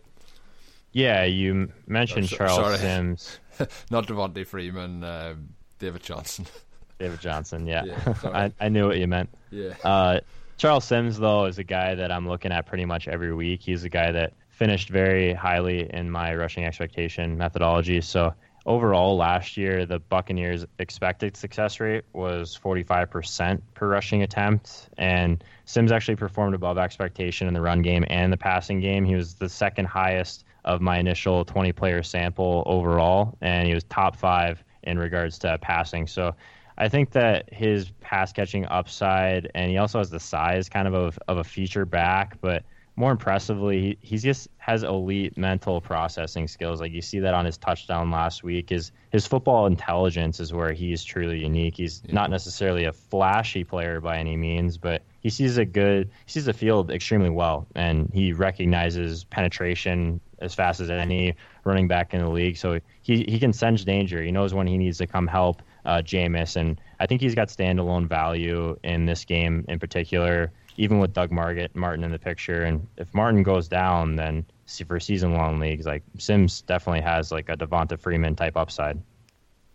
[0.91, 2.77] Yeah, you mentioned oh, so, Charles sorry.
[2.77, 3.39] Sims.
[3.91, 5.37] Not Devonta Freeman,
[5.77, 6.47] David Johnson.
[6.99, 7.83] David Johnson, yeah.
[7.85, 9.29] yeah I, I, knew what you meant.
[9.51, 10.19] Yeah.
[10.57, 13.61] Charles Sims, though, is a guy that I'm looking at pretty much every week.
[13.61, 18.01] He's a guy that finished very highly in my rushing expectation methodology.
[18.01, 18.33] So
[18.69, 25.91] overall last year the Buccaneers' expected success rate was 45% per rushing attempt, and Sims
[25.91, 29.03] actually performed above expectation in the run game and the passing game.
[29.03, 33.83] He was the second highest of my initial 20 player sample overall, and he was
[33.85, 36.05] top five in regards to passing.
[36.05, 36.35] So
[36.77, 40.93] I think that his pass catching upside, and he also has the size kind of
[40.93, 42.63] of, of a feature back, but
[42.95, 46.79] more impressively, he, he just has elite mental processing skills.
[46.79, 48.69] Like you see that on his touchdown last week.
[48.69, 51.77] His his football intelligence is where he's truly unique.
[51.77, 52.13] He's yeah.
[52.13, 56.45] not necessarily a flashy player by any means, but he sees a good he sees
[56.45, 62.21] the field extremely well, and he recognizes penetration as fast as any running back in
[62.21, 62.55] the league.
[62.55, 64.21] So he he can sense danger.
[64.21, 67.47] He knows when he needs to come help uh, Jameis, and I think he's got
[67.47, 72.63] standalone value in this game in particular even with Doug Margaret, Martin in the picture.
[72.63, 74.45] And if Martin goes down, then
[74.87, 79.01] for season long leagues, like Sims definitely has like a Devonta Freeman type upside.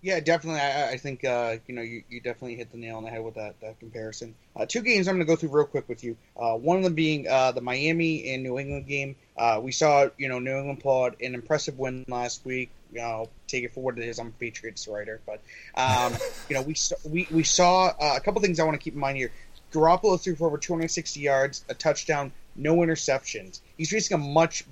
[0.05, 0.61] Yeah, definitely.
[0.61, 3.25] I, I think uh, you know you, you definitely hit the nail on the head
[3.25, 4.35] with that, that comparison.
[4.55, 6.19] Uh, two games I'm going to go through real quick with you.
[6.37, 9.17] Uh, one of them being uh, the Miami and New England game.
[9.35, 12.71] Uh, we saw you know New England pull out an impressive win last week.
[12.93, 14.19] You know, take it for what it is.
[14.19, 15.41] I'm a Patriots writer, but
[15.75, 16.13] um,
[16.51, 18.93] you know we saw, we we saw uh, a couple things I want to keep
[18.93, 19.33] in mind here.
[19.73, 23.61] Garoppolo threw for over 260 yards, a touchdown, no interceptions.
[23.77, 24.65] He's facing a much,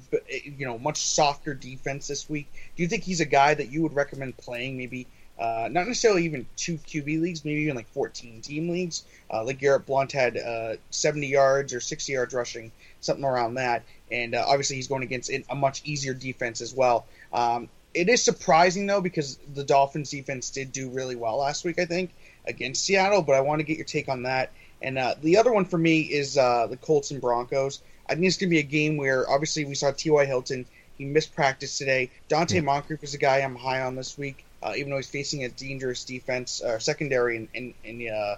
[0.44, 2.48] you know, much softer defense this week.
[2.76, 4.76] Do you think he's a guy that you would recommend playing?
[4.76, 5.06] Maybe
[5.38, 9.04] uh, not necessarily even two QB leagues, maybe even like 14 team leagues.
[9.32, 13.82] Uh, like Garrett Blount had uh, 70 yards or 60 yards rushing, something around that.
[14.10, 17.06] And uh, obviously, he's going against a much easier defense as well.
[17.32, 21.78] Um, it is surprising though because the Dolphins defense did do really well last week,
[21.78, 22.10] I think,
[22.46, 23.22] against Seattle.
[23.22, 24.52] But I want to get your take on that.
[24.82, 27.80] And uh, the other one for me is uh, the Colts and Broncos.
[28.08, 30.26] I think it's going to be a game where obviously we saw T.Y.
[30.26, 30.66] Hilton.
[30.98, 32.10] He missed practice today.
[32.28, 32.60] Donte yeah.
[32.60, 35.48] Moncrief is a guy I'm high on this week, uh, even though he's facing a
[35.48, 38.36] dangerous defense or uh, secondary in, in, in uh,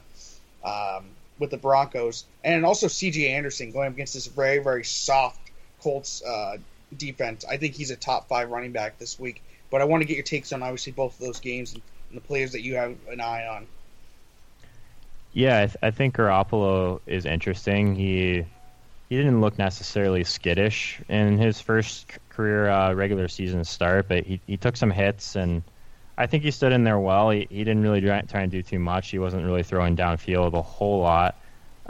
[0.65, 1.05] um,
[1.39, 2.25] with the Broncos.
[2.45, 3.29] And also C.J.
[3.29, 6.59] Anderson going against this very, very soft Colts uh,
[6.97, 7.45] defense.
[7.45, 9.43] I think he's a top five running back this week.
[9.71, 12.17] But I want to get your takes on obviously both of those games and, and
[12.17, 13.67] the players that you have an eye on.
[15.35, 17.97] Yeah, I, th- I think Garoppolo is interesting.
[17.97, 18.47] He
[19.11, 24.41] he didn't look necessarily skittish in his first career uh, regular season start, but he
[24.47, 25.65] he took some hits and
[26.17, 27.31] I think he stood in there well.
[27.31, 29.11] He he didn't really try, try and do too much.
[29.11, 31.37] He wasn't really throwing downfield a whole lot.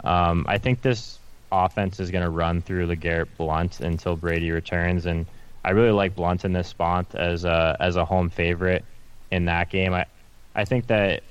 [0.03, 5.05] Um, I think this offense is going to run through LeGarrette Blount until Brady returns,
[5.05, 5.27] and
[5.63, 8.85] I really like Blount in this spot as a as a home favorite
[9.31, 9.93] in that game.
[9.93, 10.07] I
[10.55, 11.23] I think that.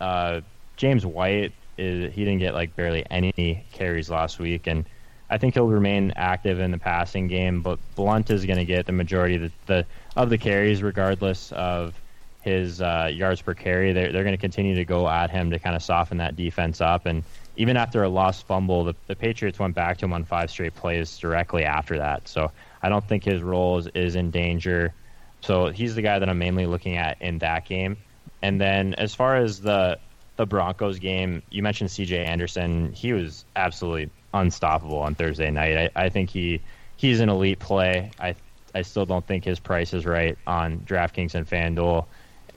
[0.00, 0.42] Uh,
[0.78, 4.86] James White is he didn't get like barely any carries last week, and
[5.28, 7.60] I think he'll remain active in the passing game.
[7.60, 9.86] But Blount is going to get the majority of the, the,
[10.16, 11.94] of the carries, regardless of
[12.40, 13.92] his uh, yards per carry.
[13.92, 16.80] They're they're going to continue to go at him to kind of soften that defense
[16.80, 17.06] up.
[17.06, 17.24] And
[17.56, 20.74] even after a lost fumble, the, the Patriots went back to him on five straight
[20.74, 22.28] plays directly after that.
[22.28, 24.94] So I don't think his role is, is in danger.
[25.40, 27.96] So he's the guy that I'm mainly looking at in that game.
[28.42, 29.98] And then as far as the
[30.38, 32.24] the Broncos game, you mentioned C.J.
[32.24, 32.92] Anderson.
[32.92, 35.90] He was absolutely unstoppable on Thursday night.
[35.96, 36.62] I, I think he
[36.96, 38.12] he's an elite play.
[38.18, 38.36] I
[38.74, 42.06] I still don't think his price is right on DraftKings and FanDuel.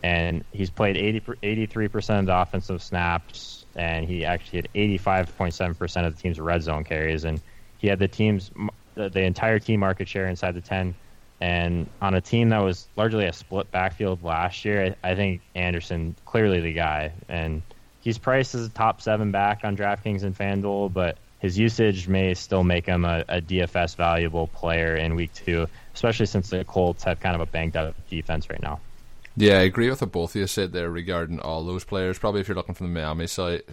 [0.03, 6.15] And he's played 80, 83% of the offensive snaps, and he actually had 85.7% of
[6.15, 7.23] the team's red zone carries.
[7.23, 7.39] And
[7.77, 8.51] he had the team's
[8.95, 10.95] the, the entire team market share inside the 10
[11.41, 15.41] and on a team that was largely a split backfield last year, I, I think
[15.55, 17.13] Anderson clearly the guy.
[17.27, 17.63] And
[18.01, 22.33] he's priced as a top seven back on DraftKings and FanDuel, but his usage may
[22.33, 27.03] still make him a, a, DFS valuable player in week two, especially since the Colts
[27.03, 28.79] have kind of a banged up defense right now.
[29.37, 32.19] Yeah, I agree with what both of you said there regarding all those players.
[32.19, 33.63] Probably if you're looking from the Miami side,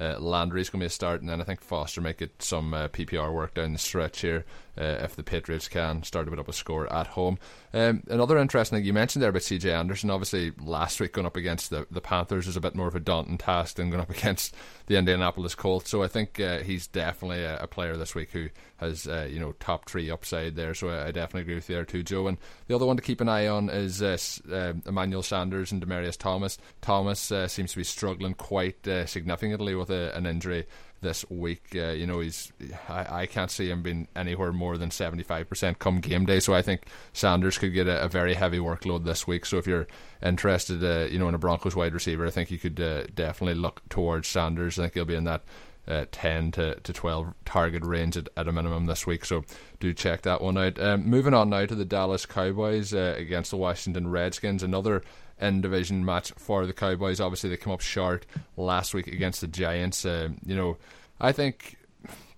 [0.00, 2.72] uh, Landry's going to be a start, and then I think Foster might get some
[2.72, 4.46] uh, PPR work down the stretch here
[4.78, 7.38] uh, if the Patriots can start to put up a score at home.
[7.74, 11.36] Um, another interesting thing you mentioned there about CJ Anderson, obviously last week going up
[11.36, 14.10] against the, the Panthers is a bit more of a daunting task than going up
[14.18, 14.54] against
[14.86, 15.90] the Indianapolis Colts.
[15.90, 19.38] So I think uh, he's definitely a, a, player this week who has uh, you
[19.38, 20.74] know top three upside there.
[20.74, 22.26] So I, I, definitely agree with you there too, Joe.
[22.26, 26.16] And the other one to keep an eye on is uh, Emmanuel Sanders and Demaryius
[26.16, 26.58] Thomas.
[26.80, 30.66] Thomas seems to be struggling quite significantly with a, an injury
[31.00, 31.74] this week.
[31.74, 32.52] Uh, you know, he's
[32.88, 36.40] I, I can't see him being anywhere more than seventy five percent come game day.
[36.40, 39.46] So I think Sanders could get a, a, very heavy workload this week.
[39.46, 39.86] So if you're
[40.22, 43.60] interested, uh, you know, in a Broncos wide receiver, I think you could uh, definitely
[43.60, 44.78] look towards Sanders.
[44.78, 45.42] I think he'll be in that.
[45.90, 49.24] Uh, 10 to, to 12 target range at, at, a minimum this week.
[49.24, 49.44] So
[49.80, 50.80] do check that one out.
[50.80, 54.62] Um, moving on now to the Dallas Cowboys uh, against the Washington Redskins.
[54.62, 55.02] Another
[55.40, 57.20] in division match for the Cowboys.
[57.20, 58.26] Obviously, they come up short
[58.56, 60.04] last week against the Giants.
[60.04, 60.76] Uh, you know,
[61.20, 61.76] I think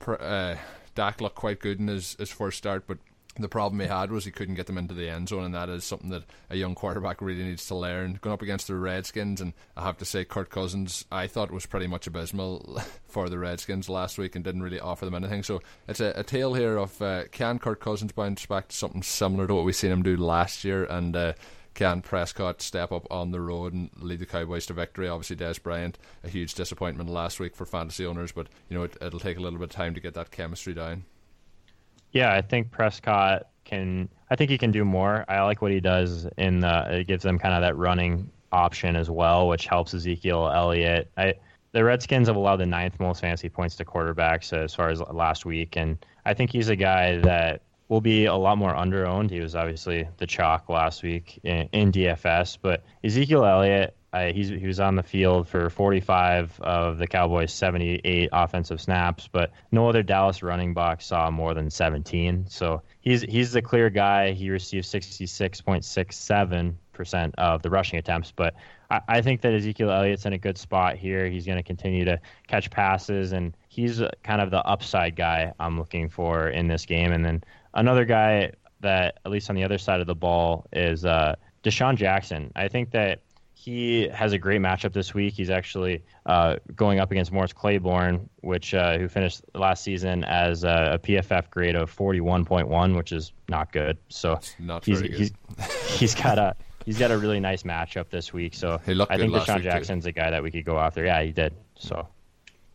[0.06, 0.56] uh,
[0.94, 2.98] Dak looked quite good in his, his first start, but
[3.38, 5.68] the problem he had was he couldn't get them into the end zone, and that
[5.70, 8.18] is something that a young quarterback really needs to learn.
[8.20, 11.64] Going up against the Redskins, and I have to say, Kirk Cousins, I thought was
[11.64, 15.42] pretty much abysmal for the Redskins last week and didn't really offer them anything.
[15.42, 19.02] So it's a, a tale here of uh, can Kirk Cousins bounce back to something
[19.02, 21.32] similar to what we seen him do last year, and uh,
[21.74, 25.08] can Prescott step up on the road and lead the Cowboys to victory?
[25.08, 28.96] Obviously, Dez Bryant, a huge disappointment last week for fantasy owners, but you know it,
[29.00, 31.04] it'll take a little bit of time to get that chemistry down.
[32.12, 34.08] Yeah, I think Prescott can.
[34.30, 35.24] I think he can do more.
[35.28, 37.00] I like what he does in the.
[37.00, 41.10] It gives them kind of that running option as well, which helps Ezekiel Elliott.
[41.16, 41.34] I
[41.72, 45.46] the Redskins have allowed the ninth most fantasy points to quarterbacks as far as last
[45.46, 49.30] week, and I think he's a guy that will be a lot more underowned.
[49.30, 54.66] He was obviously the chalk last week in, in DFS, but Ezekiel Elliott, uh, he
[54.66, 60.02] was on the field for 45 of the Cowboys' 78 offensive snaps, but no other
[60.02, 62.46] Dallas running back saw more than 17.
[62.48, 64.32] So he's he's the clear guy.
[64.32, 68.54] He received 66.67 percent of the rushing attempts, but
[68.90, 71.26] I, I, think that Ezekiel Elliott's in a good spot here.
[71.26, 75.78] He's going to continue to catch passes, and he's kind of the upside guy I'm
[75.78, 77.12] looking for in this game.
[77.12, 81.06] And then another guy that, at least on the other side of the ball, is
[81.06, 82.52] uh, DeSean Jackson.
[82.54, 83.22] I think that
[83.62, 85.34] he has a great matchup this week.
[85.34, 90.64] He's actually uh, going up against Morris Claiborne, which uh, who finished last season as
[90.64, 93.98] a, a, PFF grade of 41.1, which is not good.
[94.08, 95.14] So not he's, good.
[95.14, 95.32] he's
[95.86, 98.54] he's got a he's got a really nice matchup this week.
[98.54, 100.08] So I think DeSean Jackson's too.
[100.08, 101.04] a guy that we could go after.
[101.04, 101.54] Yeah, he did.
[101.76, 102.08] So.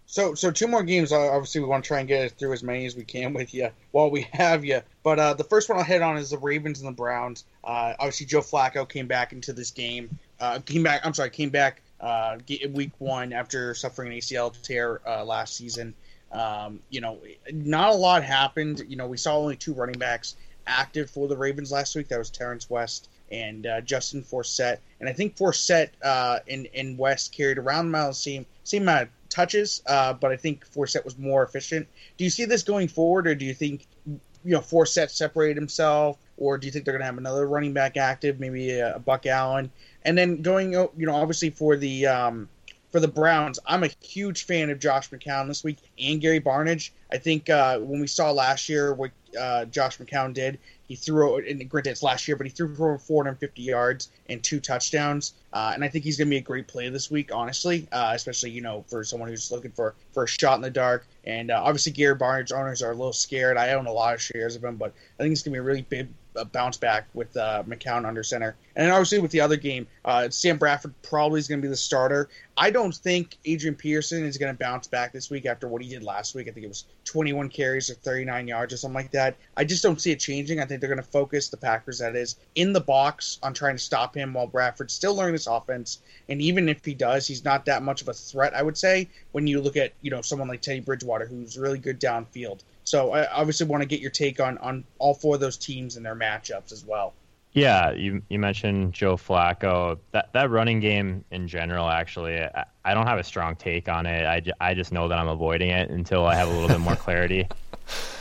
[0.09, 1.11] So, so two more games.
[1.11, 3.71] Obviously, we want to try and get through as many as we can with you
[3.91, 4.79] while we have you.
[5.03, 7.43] But uh, the first one I'll hit on is the Ravens and the Browns.
[7.61, 11.01] Uh, obviously, Joe Flacco came back into this game uh, came back.
[11.05, 12.37] I'm sorry, came back uh,
[12.71, 15.93] week one after suffering an ACL tear uh, last season.
[16.31, 17.19] Um, you know,
[17.51, 18.83] not a lot happened.
[18.87, 20.35] You know, we saw only two running backs
[20.65, 22.09] active for the Ravens last week.
[22.09, 24.77] That was Terrance West and uh, Justin Forsett.
[24.99, 29.09] And I think Forsett uh, and, and West carried around the same same amount of
[29.29, 31.87] touches, uh, but I think Forsett was more efficient.
[32.17, 36.17] Do you see this going forward, or do you think you know Forsett separated himself,
[36.37, 39.25] or do you think they're going to have another running back active, maybe a Buck
[39.25, 39.71] Allen?
[40.07, 42.47] And then going, you know, obviously for the um,
[42.91, 46.91] for the Browns, I'm a huge fan of Josh McCown this week and Gary Barnidge.
[47.11, 51.45] I think uh, when we saw last year what uh, Josh McCown did, he threw,
[51.45, 55.33] and granted it's last year, but he threw for 450 yards and two touchdowns.
[55.51, 58.11] Uh, and I think he's going to be a great play this week, honestly, uh,
[58.13, 61.05] especially you know for someone who's looking for for a shot in the dark.
[61.25, 63.57] And uh, obviously, Gary Barnidge owners are a little scared.
[63.57, 65.59] I own a lot of shares of him, but I think it's going to be
[65.59, 68.55] a really big a bounce back with uh, McCown under center.
[68.75, 71.69] And then obviously with the other game, uh, Sam Bradford probably is going to be
[71.69, 72.29] the starter.
[72.55, 75.89] I don't think Adrian Peterson is going to bounce back this week after what he
[75.89, 76.47] did last week.
[76.47, 79.35] I think it was 21 carries or 39 yards or something like that.
[79.55, 80.59] I just don't see it changing.
[80.59, 83.75] I think they're going to focus the Packers, that is, in the box on trying
[83.75, 85.99] to stop him while Bradford's still learning this offense.
[86.29, 89.09] And even if he does, he's not that much of a threat, I would say,
[89.31, 92.61] when you look at, you know, someone like Teddy Bridgewater, who's really good downfield.
[92.87, 95.97] So I obviously want to get your take on, on all four of those teams
[95.97, 97.13] and their matchups as well.
[97.51, 99.97] Yeah, you you mentioned Joe Flacco.
[100.11, 104.05] That that running game in general, actually, I, I don't have a strong take on
[104.05, 104.25] it.
[104.25, 106.95] I, I just know that I'm avoiding it until I have a little bit more
[106.95, 107.47] clarity.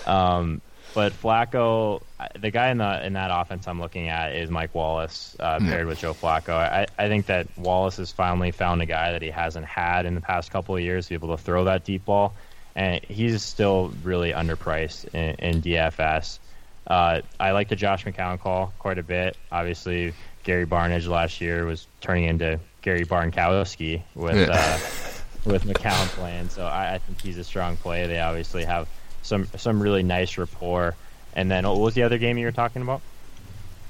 [0.06, 0.60] Um,
[0.94, 2.00] but Flacco,
[2.38, 5.88] the guy in the in that offense I'm looking at is Mike Wallace uh, paired
[5.88, 6.50] with Joe Flacco.
[6.50, 10.14] I, I think that Wallace has finally found a guy that he hasn't had in
[10.14, 12.36] the past couple of years to be able to throw that deep ball
[12.76, 16.38] and he's still really underpriced in, in DFS.
[16.86, 19.36] Uh, I like the Josh McCown call quite a bit.
[19.50, 20.12] Obviously,
[20.44, 24.52] Gary Barnidge last year was turning into Gary Barnkowski with yeah.
[24.52, 28.06] uh, with McCown playing, so I, I, think he's a strong play.
[28.06, 28.88] They obviously have
[29.22, 30.94] some some really nice rapport.
[31.34, 33.00] And then, what was the other game you were talking about?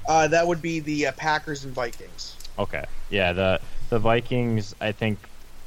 [0.07, 2.35] Uh, that would be the uh, Packers and Vikings.
[2.57, 4.73] Okay, yeah the the Vikings.
[4.81, 5.19] I think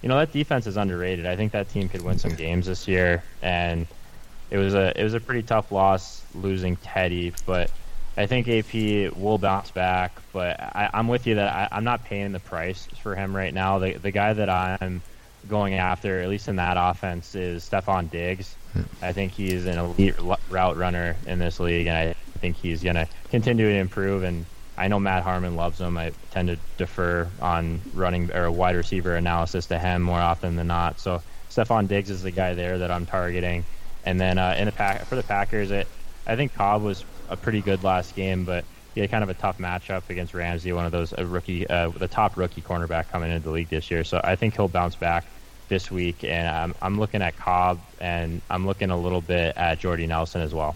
[0.02, 1.26] you know that defense is underrated.
[1.26, 3.86] I think that team could win some games this year, and
[4.50, 7.70] it was a it was a pretty tough loss losing Teddy, but
[8.16, 10.12] I think AP will bounce back.
[10.32, 13.52] But I, am with you that I, am not paying the price for him right
[13.52, 13.78] now.
[13.78, 15.02] The the guy that I'm
[15.48, 18.54] going after, at least in that offense, is Stefon Diggs.
[18.72, 18.82] Hmm.
[19.02, 20.16] I think he's an elite
[20.48, 24.44] route runner in this league, and I think he's going to continue to improve and
[24.80, 25.98] I know Matt Harmon loves him.
[25.98, 30.68] I tend to defer on running or wide receiver analysis to him more often than
[30.68, 30.98] not.
[30.98, 31.20] So
[31.50, 33.66] Stefon Diggs is the guy there that I'm targeting.
[34.06, 35.86] And then uh, in the pack for the Packers, it
[36.26, 38.64] I think Cobb was a pretty good last game, but
[38.94, 41.90] he had kind of a tough matchup against Ramsey, one of those a rookie, uh,
[41.90, 44.02] the top rookie cornerback coming into the league this year.
[44.02, 45.26] So I think he'll bounce back
[45.68, 49.78] this week, and I'm I'm looking at Cobb, and I'm looking a little bit at
[49.78, 50.74] Jordy Nelson as well.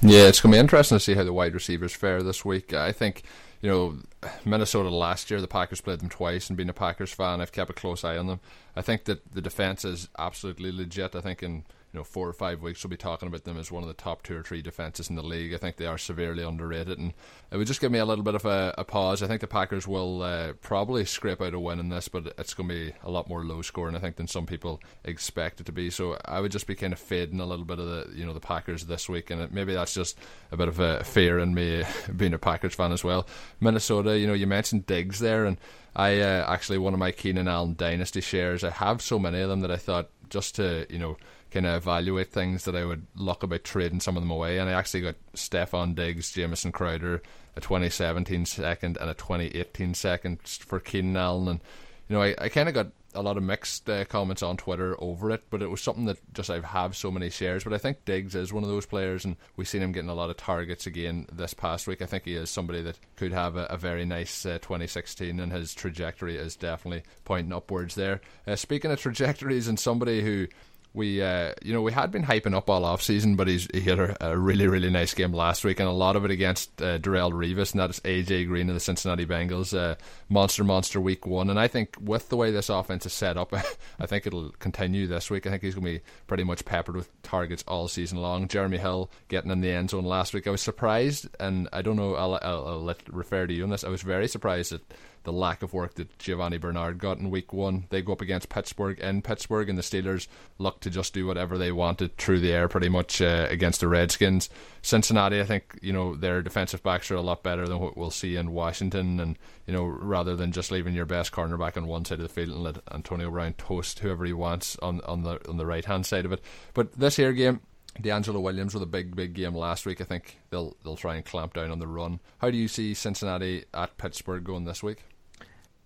[0.00, 2.72] Yeah, it's going to be interesting to see how the wide receivers fare this week.
[2.72, 3.24] I think
[3.60, 3.98] you know,
[4.44, 7.70] Minnesota last year, the Packers played them twice, and being a Packers fan, I've kept
[7.70, 8.40] a close eye on them.
[8.76, 11.16] I think that the defense is absolutely legit.
[11.16, 13.72] I think in you know four or five weeks we'll be talking about them as
[13.72, 15.54] one of the top two or three defenses in the league.
[15.54, 17.14] I think they are severely underrated, and
[17.50, 19.22] it would just give me a little bit of a, a pause.
[19.22, 22.54] I think the Packers will uh, probably scrape out a win in this, but it's
[22.54, 25.66] going to be a lot more low scoring, I think, than some people expect it
[25.66, 25.90] to be.
[25.90, 28.34] So I would just be kind of fading a little bit of the you know
[28.34, 30.18] the Packers this week, and it, maybe that's just
[30.52, 31.84] a bit of a fear in me
[32.16, 33.26] being a Packers fan as well.
[33.60, 35.56] Minnesota, you know, you mentioned Diggs there, and
[35.96, 38.62] I uh, actually one of my Keenan Allen dynasty shares.
[38.62, 41.16] I have so many of them that I thought just to you know
[41.50, 44.58] kind of evaluate things that I would look about trading some of them away.
[44.58, 47.22] And I actually got Stefon Diggs, Jamison Crowder,
[47.56, 51.48] a 2017 second and a 2018 second for Keenan Allen.
[51.48, 51.60] And,
[52.08, 54.94] you know, I, I kind of got a lot of mixed uh, comments on Twitter
[54.98, 57.64] over it, but it was something that just I have so many shares.
[57.64, 60.14] But I think Diggs is one of those players, and we've seen him getting a
[60.14, 62.02] lot of targets again this past week.
[62.02, 65.52] I think he is somebody that could have a, a very nice uh, 2016, and
[65.52, 68.20] his trajectory is definitely pointing upwards there.
[68.46, 70.46] Uh, speaking of trajectories, and somebody who
[70.94, 73.80] we uh, you know we had been hyping up all off season, but he's he
[73.82, 76.80] had a, a, really really nice game last week, and a lot of it against
[76.80, 79.76] uh, Darrelle Revis, and that is AJ Green of the Cincinnati Bengals.
[79.76, 79.96] Uh,
[80.28, 83.52] monster monster week one, and I think with the way this offense is set up,
[83.98, 85.46] I think it'll continue this week.
[85.46, 88.48] I think he's going to be pretty much peppered with targets all season long.
[88.48, 91.96] Jeremy Hill getting in the end zone last week, I was surprised, and I don't
[91.96, 92.14] know.
[92.14, 93.84] I'll, I'll, I'll let refer to you on this.
[93.84, 94.82] I was very surprised that
[95.28, 97.86] the lack of work that Giovani Bernard got in week one.
[97.90, 100.26] They go up against Pittsburgh in Pittsburgh, and the Steelers
[100.56, 103.88] look to just do whatever they wanted through the air pretty much uh, against the
[103.88, 104.48] Redskins.
[104.80, 108.10] Cincinnati, I think, you know, their defensive backs are a lot better than what we'll
[108.10, 112.06] see in Washington, and, you know, rather than just leaving your best cornerback on one
[112.06, 115.46] side of the field and let Antonio Brown toast whoever he wants on, on the
[115.46, 116.42] on the right hand side of it.
[116.72, 117.60] But this here game,
[118.00, 120.00] DeAngelo Williams with a big, big game last week.
[120.00, 122.20] I think they'll they'll try and clamp down on the run.
[122.38, 125.04] How do you see Cincinnati at Pittsburgh going this week?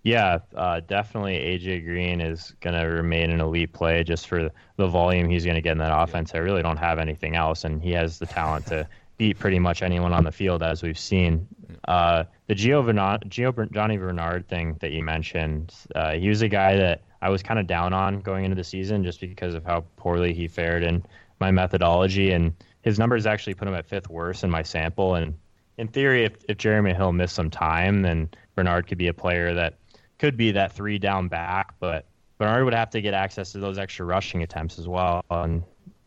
[0.05, 1.35] Yeah, uh, definitely.
[1.35, 5.55] AJ Green is going to remain an elite play just for the volume he's going
[5.55, 6.35] to get in that offense.
[6.35, 9.83] I really don't have anything else, and he has the talent to beat pretty much
[9.83, 11.47] anyone on the field, as we've seen.
[11.87, 12.83] Uh, the Gio,
[13.29, 17.61] Giovani Bernard thing that you mentioned, uh, he was a guy that I was kind
[17.61, 21.05] of down on going into the season just because of how poorly he fared in
[21.39, 25.15] my methodology, and his numbers actually put him at fifth worst in my sample.
[25.15, 25.35] And
[25.79, 29.55] in theory, if, if Jeremy Hill missed some time, then Bernard could be a player
[29.55, 29.79] that
[30.23, 32.07] could be that three down back, but
[32.39, 35.65] Bernard would have to get access to those extra rushing attempts as well and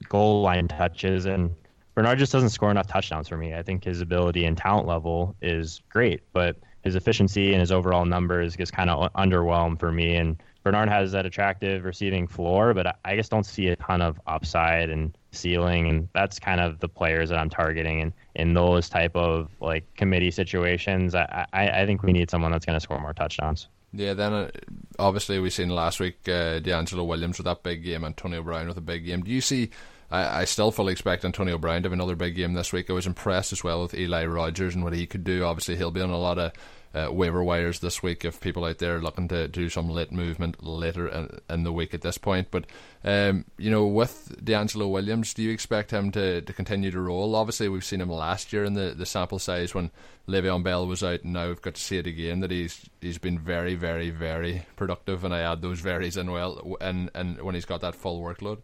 [0.07, 1.25] goal line touches.
[1.25, 1.53] And
[1.95, 3.53] Bernard just doesn't score enough touchdowns for me.
[3.53, 8.05] I think his ability and talent level is great, but his efficiency and his overall
[8.05, 10.15] numbers just kind of underwhelm for me.
[10.15, 14.17] And Bernard has that attractive receiving floor, but I just don't see a ton of
[14.27, 17.99] upside and ceiling, and that's kind of the players that I'm targeting.
[17.99, 22.53] And in those type of like committee situations, I, I, I think we need someone
[22.53, 23.67] that's going to score more touchdowns.
[23.97, 24.51] Yeah, then uh,
[24.99, 28.77] obviously we seen last week uh, DeAngelo Williams with that big game, Antonio Brown with
[28.77, 29.21] a big game.
[29.21, 29.69] Do you see?
[30.11, 32.89] I, I still fully expect Antonio Brown to have another big game this week.
[32.89, 35.43] I was impressed as well with Eli Rogers and what he could do.
[35.43, 36.51] Obviously, he'll be on a lot of
[36.95, 40.11] uh, waiver wires this week if people out there are looking to do some late
[40.11, 42.47] movement later in, in the week at this point.
[42.49, 42.65] But
[43.03, 47.35] um, you know, with DeAngelo Williams, do you expect him to, to continue to roll?
[47.35, 49.91] Obviously, we've seen him last year in the, the sample size when
[50.27, 53.17] Le'Veon Bell was out, and now we've got to see it again that he's he's
[53.17, 55.25] been very, very, very productive.
[55.25, 58.59] And I add those varies in well, and and when he's got that full workload.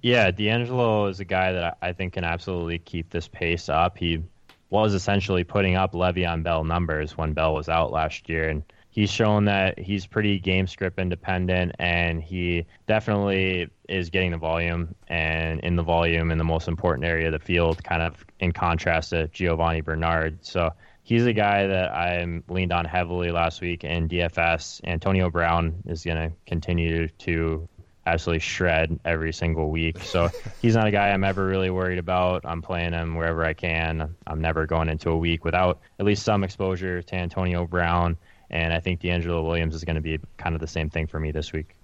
[0.00, 3.98] Yeah, DeAngelo is a guy that I think can absolutely keep this pace up.
[3.98, 4.22] He
[4.70, 9.10] was essentially putting up Le'Veon Bell numbers when Bell was out last year, and he's
[9.10, 15.60] shown that he's pretty game script independent, and he definitely is getting the volume and
[15.60, 19.10] in the volume in the most important area of the field, kind of in contrast
[19.10, 20.44] to Giovani Bernard.
[20.44, 20.70] So
[21.02, 24.82] he's a guy that I'm leaned on heavily last week in DFS.
[24.84, 27.68] Antonio Brown is going to continue to
[28.08, 30.00] absolutely shred every single week.
[30.00, 30.28] So
[30.62, 32.44] he's not a guy I'm ever really worried about.
[32.44, 34.14] I'm playing him wherever I can.
[34.26, 38.16] I'm never going into a week without at least some exposure to Antonio Brown.
[38.50, 41.20] And I think DeAngelo Williams is going to be kind of the same thing for
[41.20, 41.74] me this week.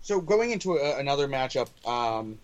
[0.00, 2.38] So going into a, another matchup, um,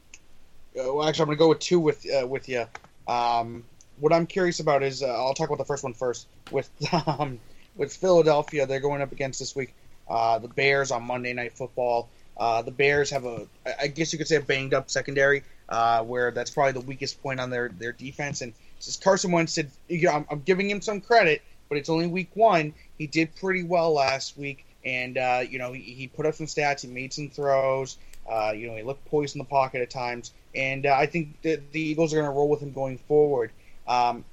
[0.79, 2.67] uh, well, actually, I'm going to go with two with uh, with you.
[3.09, 3.65] Um,
[3.99, 6.29] what I'm curious about is uh, I'll talk about the first one first.
[6.51, 6.71] With
[7.07, 7.41] um,
[7.75, 9.75] with Philadelphia, they're going up against this week
[10.09, 12.09] uh, the Bears on Monday Night Football.
[12.37, 13.47] Uh, the Bears have a,
[13.81, 17.21] I guess you could say, a banged up secondary, uh, where that's probably the weakest
[17.23, 18.41] point on their, their defense.
[18.43, 21.89] And since Carson Wentz said, you know, I'm, I'm, giving him some credit, but it's
[21.89, 22.75] only week one.
[22.97, 26.47] He did pretty well last week, and uh, you know, he, he, put up some
[26.47, 26.83] stats.
[26.83, 27.99] He made some throws.
[28.29, 31.41] Uh, you know, he looked poised in the pocket at times, and uh, I think
[31.43, 33.51] that the Eagles are going to roll with him going forward.
[33.87, 34.25] Um,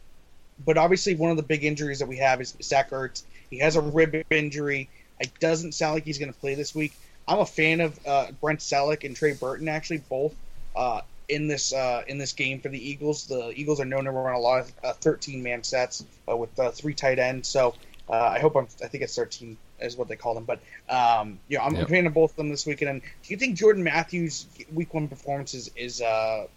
[0.64, 3.24] but obviously, one of the big injuries that we have is Zach Ertz.
[3.50, 4.90] He has a rib injury.
[5.20, 6.94] It doesn't sound like he's going to play this week.
[7.28, 10.36] I'm a fan of uh, Brent Celek and Trey Burton, actually, both
[10.76, 13.26] uh, in this uh, in this game for the Eagles.
[13.26, 16.72] The Eagles are known to run a lot of 13 man sets uh, with uh,
[16.72, 17.48] three tight ends.
[17.48, 17.76] So
[18.10, 18.68] uh, I hope I'm.
[18.84, 20.46] I think it's 13 is what they call them.
[20.46, 20.60] But
[20.90, 21.88] um, you know, I'm yep.
[21.88, 22.92] a fan of both of them this weekend.
[22.92, 26.00] And do you think Jordan Matthews' week one performance is, is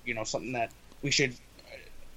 [0.04, 0.70] you know something that
[1.02, 1.34] we should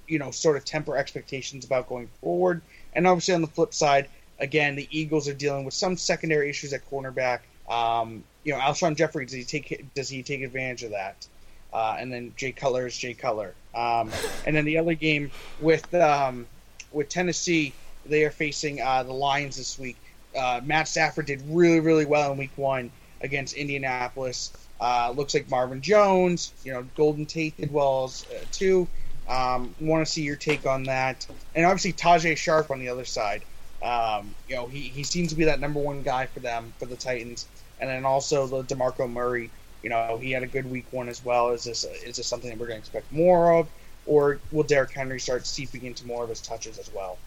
[0.08, 2.60] you know sort of temper expectations about going forward?
[2.94, 4.08] And obviously on the flip side,
[4.42, 7.40] again, the Eagles are dealing with some secondary issues at cornerback.
[7.70, 11.26] Um, you know, Alshon Jeffery, does he take does he take advantage of that?
[11.72, 13.54] Uh, and then Jay Cutler is Jay Cutler.
[13.74, 14.10] Um,
[14.44, 15.30] and then the other game
[15.60, 16.46] with um,
[16.90, 17.72] with Tennessee,
[18.04, 19.96] they are facing uh, the Lions this week.
[20.36, 22.90] Uh, Matt Stafford did really really well in Week One
[23.22, 24.52] against Indianapolis.
[24.80, 28.88] Uh, looks like Marvin Jones, you know, Golden Tate did well uh, too.
[29.28, 31.24] Um, Want to see your take on that,
[31.54, 33.44] and obviously Tajae Sharpe on the other side.
[33.82, 36.86] Um, you know, he, he seems to be that number one guy for them for
[36.86, 37.46] the Titans
[37.82, 39.50] and then also the Demarco Murray.
[39.82, 41.50] You know, he had a good week one as well.
[41.50, 43.68] Is this is this something that we're going to expect more of,
[44.06, 47.18] or will Derrick Henry start seeping into more of his touches as well?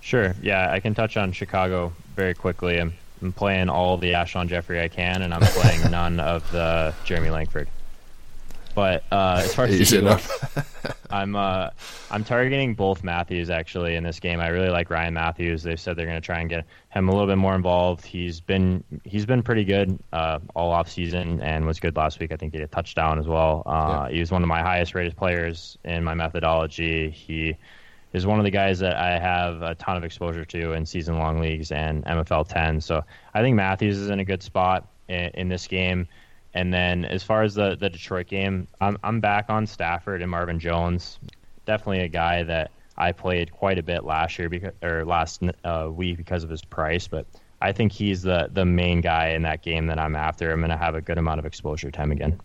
[0.00, 0.36] Sure.
[0.40, 2.78] Yeah, I can touch on Chicago very quickly.
[2.78, 6.94] I'm, I'm playing all the Alshon Jeffery I can, and I'm playing none of the
[7.04, 7.68] Jeremy Langford.
[8.76, 10.06] But uh, as far as Easy
[11.10, 11.70] I'm uh,
[12.10, 14.38] I'm targeting both Matthews actually in this game.
[14.38, 15.62] I really like Ryan Mathews.
[15.62, 18.04] They've said they're going to try and get him a little bit more involved.
[18.04, 22.32] He's been he's been pretty good uh, all off season and was good last week.
[22.32, 23.62] I think he had a touchdown as well.
[23.64, 24.14] Uh, yeah.
[24.14, 27.08] He was one of my highest rated players in my methodology.
[27.08, 27.56] He
[28.12, 31.18] is one of the guys that I have a ton of exposure to in season
[31.18, 32.82] long leagues and MFL 10.
[32.82, 33.02] So
[33.32, 36.06] I think Matthews is in a good spot in, in this game.
[36.56, 40.30] And then as far as the, the Detroit game, I'm, I'm back on Stafford and
[40.30, 41.18] Marvin Jones.
[41.66, 45.90] Definitely a guy that I played quite a bit last year because, or last uh,
[45.92, 47.26] week because of his price, but
[47.60, 50.50] I think he's the, the main guy in that game that I'm after.
[50.50, 52.40] I'm going to have a good amount of exposure time again.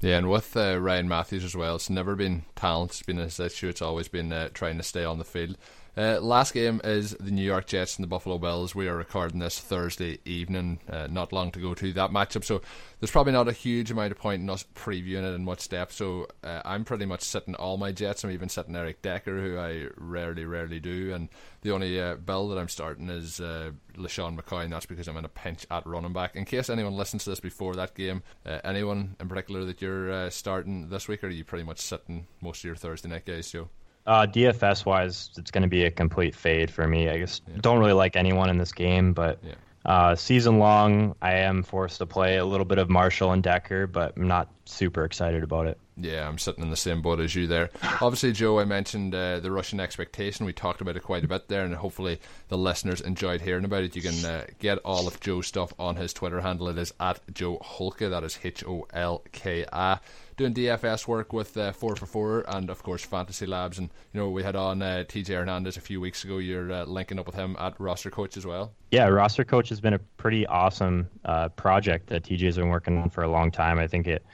[0.00, 2.92] Yeah, and with uh, Ryan Mathews as well, it's never been talent.
[2.92, 3.68] It's been his issue.
[3.68, 5.58] It's always been uh, trying to stay on the field.
[5.98, 8.74] Uh, last game is the New York Jets and the Buffalo Bills.
[8.74, 12.44] We are recording this Thursday evening, uh, not long to go to that matchup.
[12.44, 12.60] So
[13.00, 15.92] there's probably not a huge amount of point in us previewing it in much depth.
[15.92, 18.24] So uh, I'm pretty much sitting all my Jets.
[18.24, 21.14] I'm even sitting Eric Decker, who I rarely, rarely do.
[21.14, 21.30] And
[21.62, 25.16] the only uh, Bill that I'm starting is uh, LeSean McCoy, and that's because I'm
[25.16, 26.36] in a pinch at running back.
[26.36, 30.12] In case anyone listens to this before that game, uh, anyone in particular that you're
[30.12, 33.24] uh, starting this week, or are you pretty much sitting most of your Thursday night
[33.24, 33.70] guys, Joe?
[34.06, 37.08] Uh, DFS wise, it's going to be a complete fade for me.
[37.08, 37.56] I guess yeah.
[37.60, 39.54] don't really like anyone in this game, but yeah.
[39.84, 43.88] uh, season long, I am forced to play a little bit of Marshall and Decker,
[43.88, 45.78] but I'm not super excited about it.
[45.98, 47.70] Yeah, I'm sitting in the same boat as you there.
[48.02, 50.44] Obviously, Joe, I mentioned uh, the rushing expectation.
[50.44, 53.82] We talked about it quite a bit there, and hopefully the listeners enjoyed hearing about
[53.82, 53.96] it.
[53.96, 56.68] You can uh, get all of Joe's stuff on his Twitter handle.
[56.68, 58.10] It is at Joe Holka.
[58.10, 60.00] That is H O L K A
[60.36, 63.78] doing DFS work with uh, Four for Four and of course Fantasy Labs.
[63.78, 66.38] And you know we had on uh, TJ Hernandez a few weeks ago.
[66.38, 68.72] You're uh, linking up with him at Roster Coach as well.
[68.90, 73.10] Yeah, Roster Coach has been a pretty awesome uh, project that TJ's been working on
[73.10, 73.78] for a long time.
[73.78, 74.24] I think it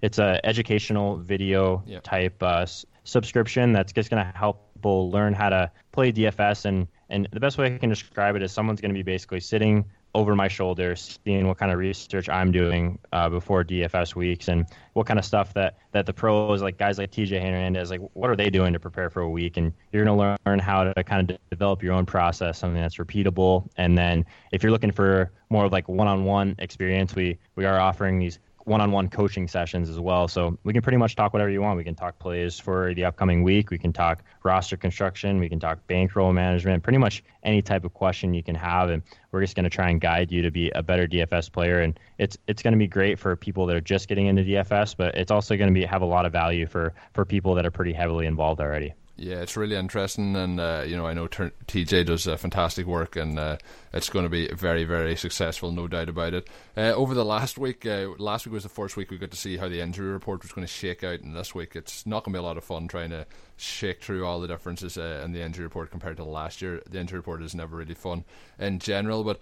[0.00, 2.00] it's a educational video yeah.
[2.00, 2.64] type uh,
[3.04, 7.40] subscription that's just going to help people learn how to play DFS and and the
[7.40, 9.86] best way I can describe it is someone's going to be basically sitting
[10.18, 14.66] over my shoulder, seeing what kind of research I'm doing uh, before DFS weeks and
[14.94, 18.28] what kind of stuff that, that the pros, like guys like TJ Hernandez, like what
[18.28, 19.56] are they doing to prepare for a week?
[19.56, 22.96] And you're going to learn how to kind of develop your own process, something that's
[22.96, 23.68] repeatable.
[23.76, 28.18] And then if you're looking for more of like one-on-one experience, we, we are offering
[28.18, 30.28] these one-on-one coaching sessions as well.
[30.28, 31.76] So we can pretty much talk whatever you want.
[31.76, 33.70] We can talk plays for the upcoming week.
[33.70, 35.40] We can talk roster construction.
[35.40, 36.82] We can talk bankroll management.
[36.82, 39.02] Pretty much any type of question you can have, and
[39.32, 41.80] we're just going to try and guide you to be a better DFS player.
[41.80, 44.94] And it's it's going to be great for people that are just getting into DFS,
[44.96, 47.66] but it's also going to be have a lot of value for for people that
[47.66, 48.92] are pretty heavily involved already.
[49.20, 53.16] Yeah, it's really interesting, and uh, you know, I know TJ does uh, fantastic work,
[53.16, 53.56] and uh,
[53.92, 56.48] it's going to be very, very successful, no doubt about it.
[56.76, 59.36] Uh, over the last week, uh, last week was the first week we got to
[59.36, 62.22] see how the injury report was going to shake out, and this week it's not
[62.22, 65.20] going to be a lot of fun trying to shake through all the differences uh,
[65.24, 66.80] in the injury report compared to last year.
[66.88, 68.24] The injury report is never really fun
[68.60, 69.40] in general, but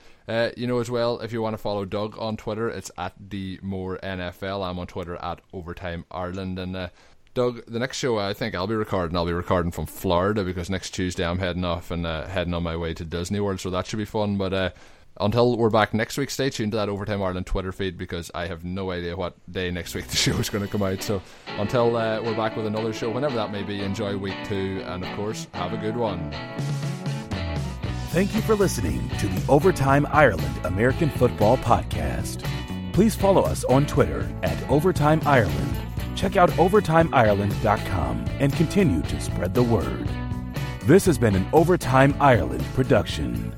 [0.57, 3.61] you know as well, if you want to follow Doug on Twitter, it's at the
[3.63, 4.67] more NFL.
[4.67, 6.91] I'm on Twitter at Overtime Ireland, and
[7.37, 10.71] Doug, the next show I think I'll be recording, I'll be recording from Florida because
[10.71, 13.69] next Tuesday I'm heading off and uh, heading on my way to Disney World, so
[13.69, 14.39] that should be fun.
[14.39, 14.71] But uh,
[15.21, 18.47] until we're back next week, stay tuned to that Overtime Ireland Twitter feed because I
[18.47, 21.03] have no idea what day next week the show is going to come out.
[21.03, 21.21] So
[21.59, 25.05] until uh, we're back with another show, whenever that may be, enjoy week two and
[25.05, 26.33] of course, have a good one.
[28.13, 32.43] Thank you for listening to the Overtime Ireland American Football Podcast.
[32.95, 35.86] Please follow us on Twitter at Overtime Ireland
[36.17, 40.09] check out OvertimeIreland.com and continue to spread the word.
[40.85, 43.55] This has been an Overtime Ireland production.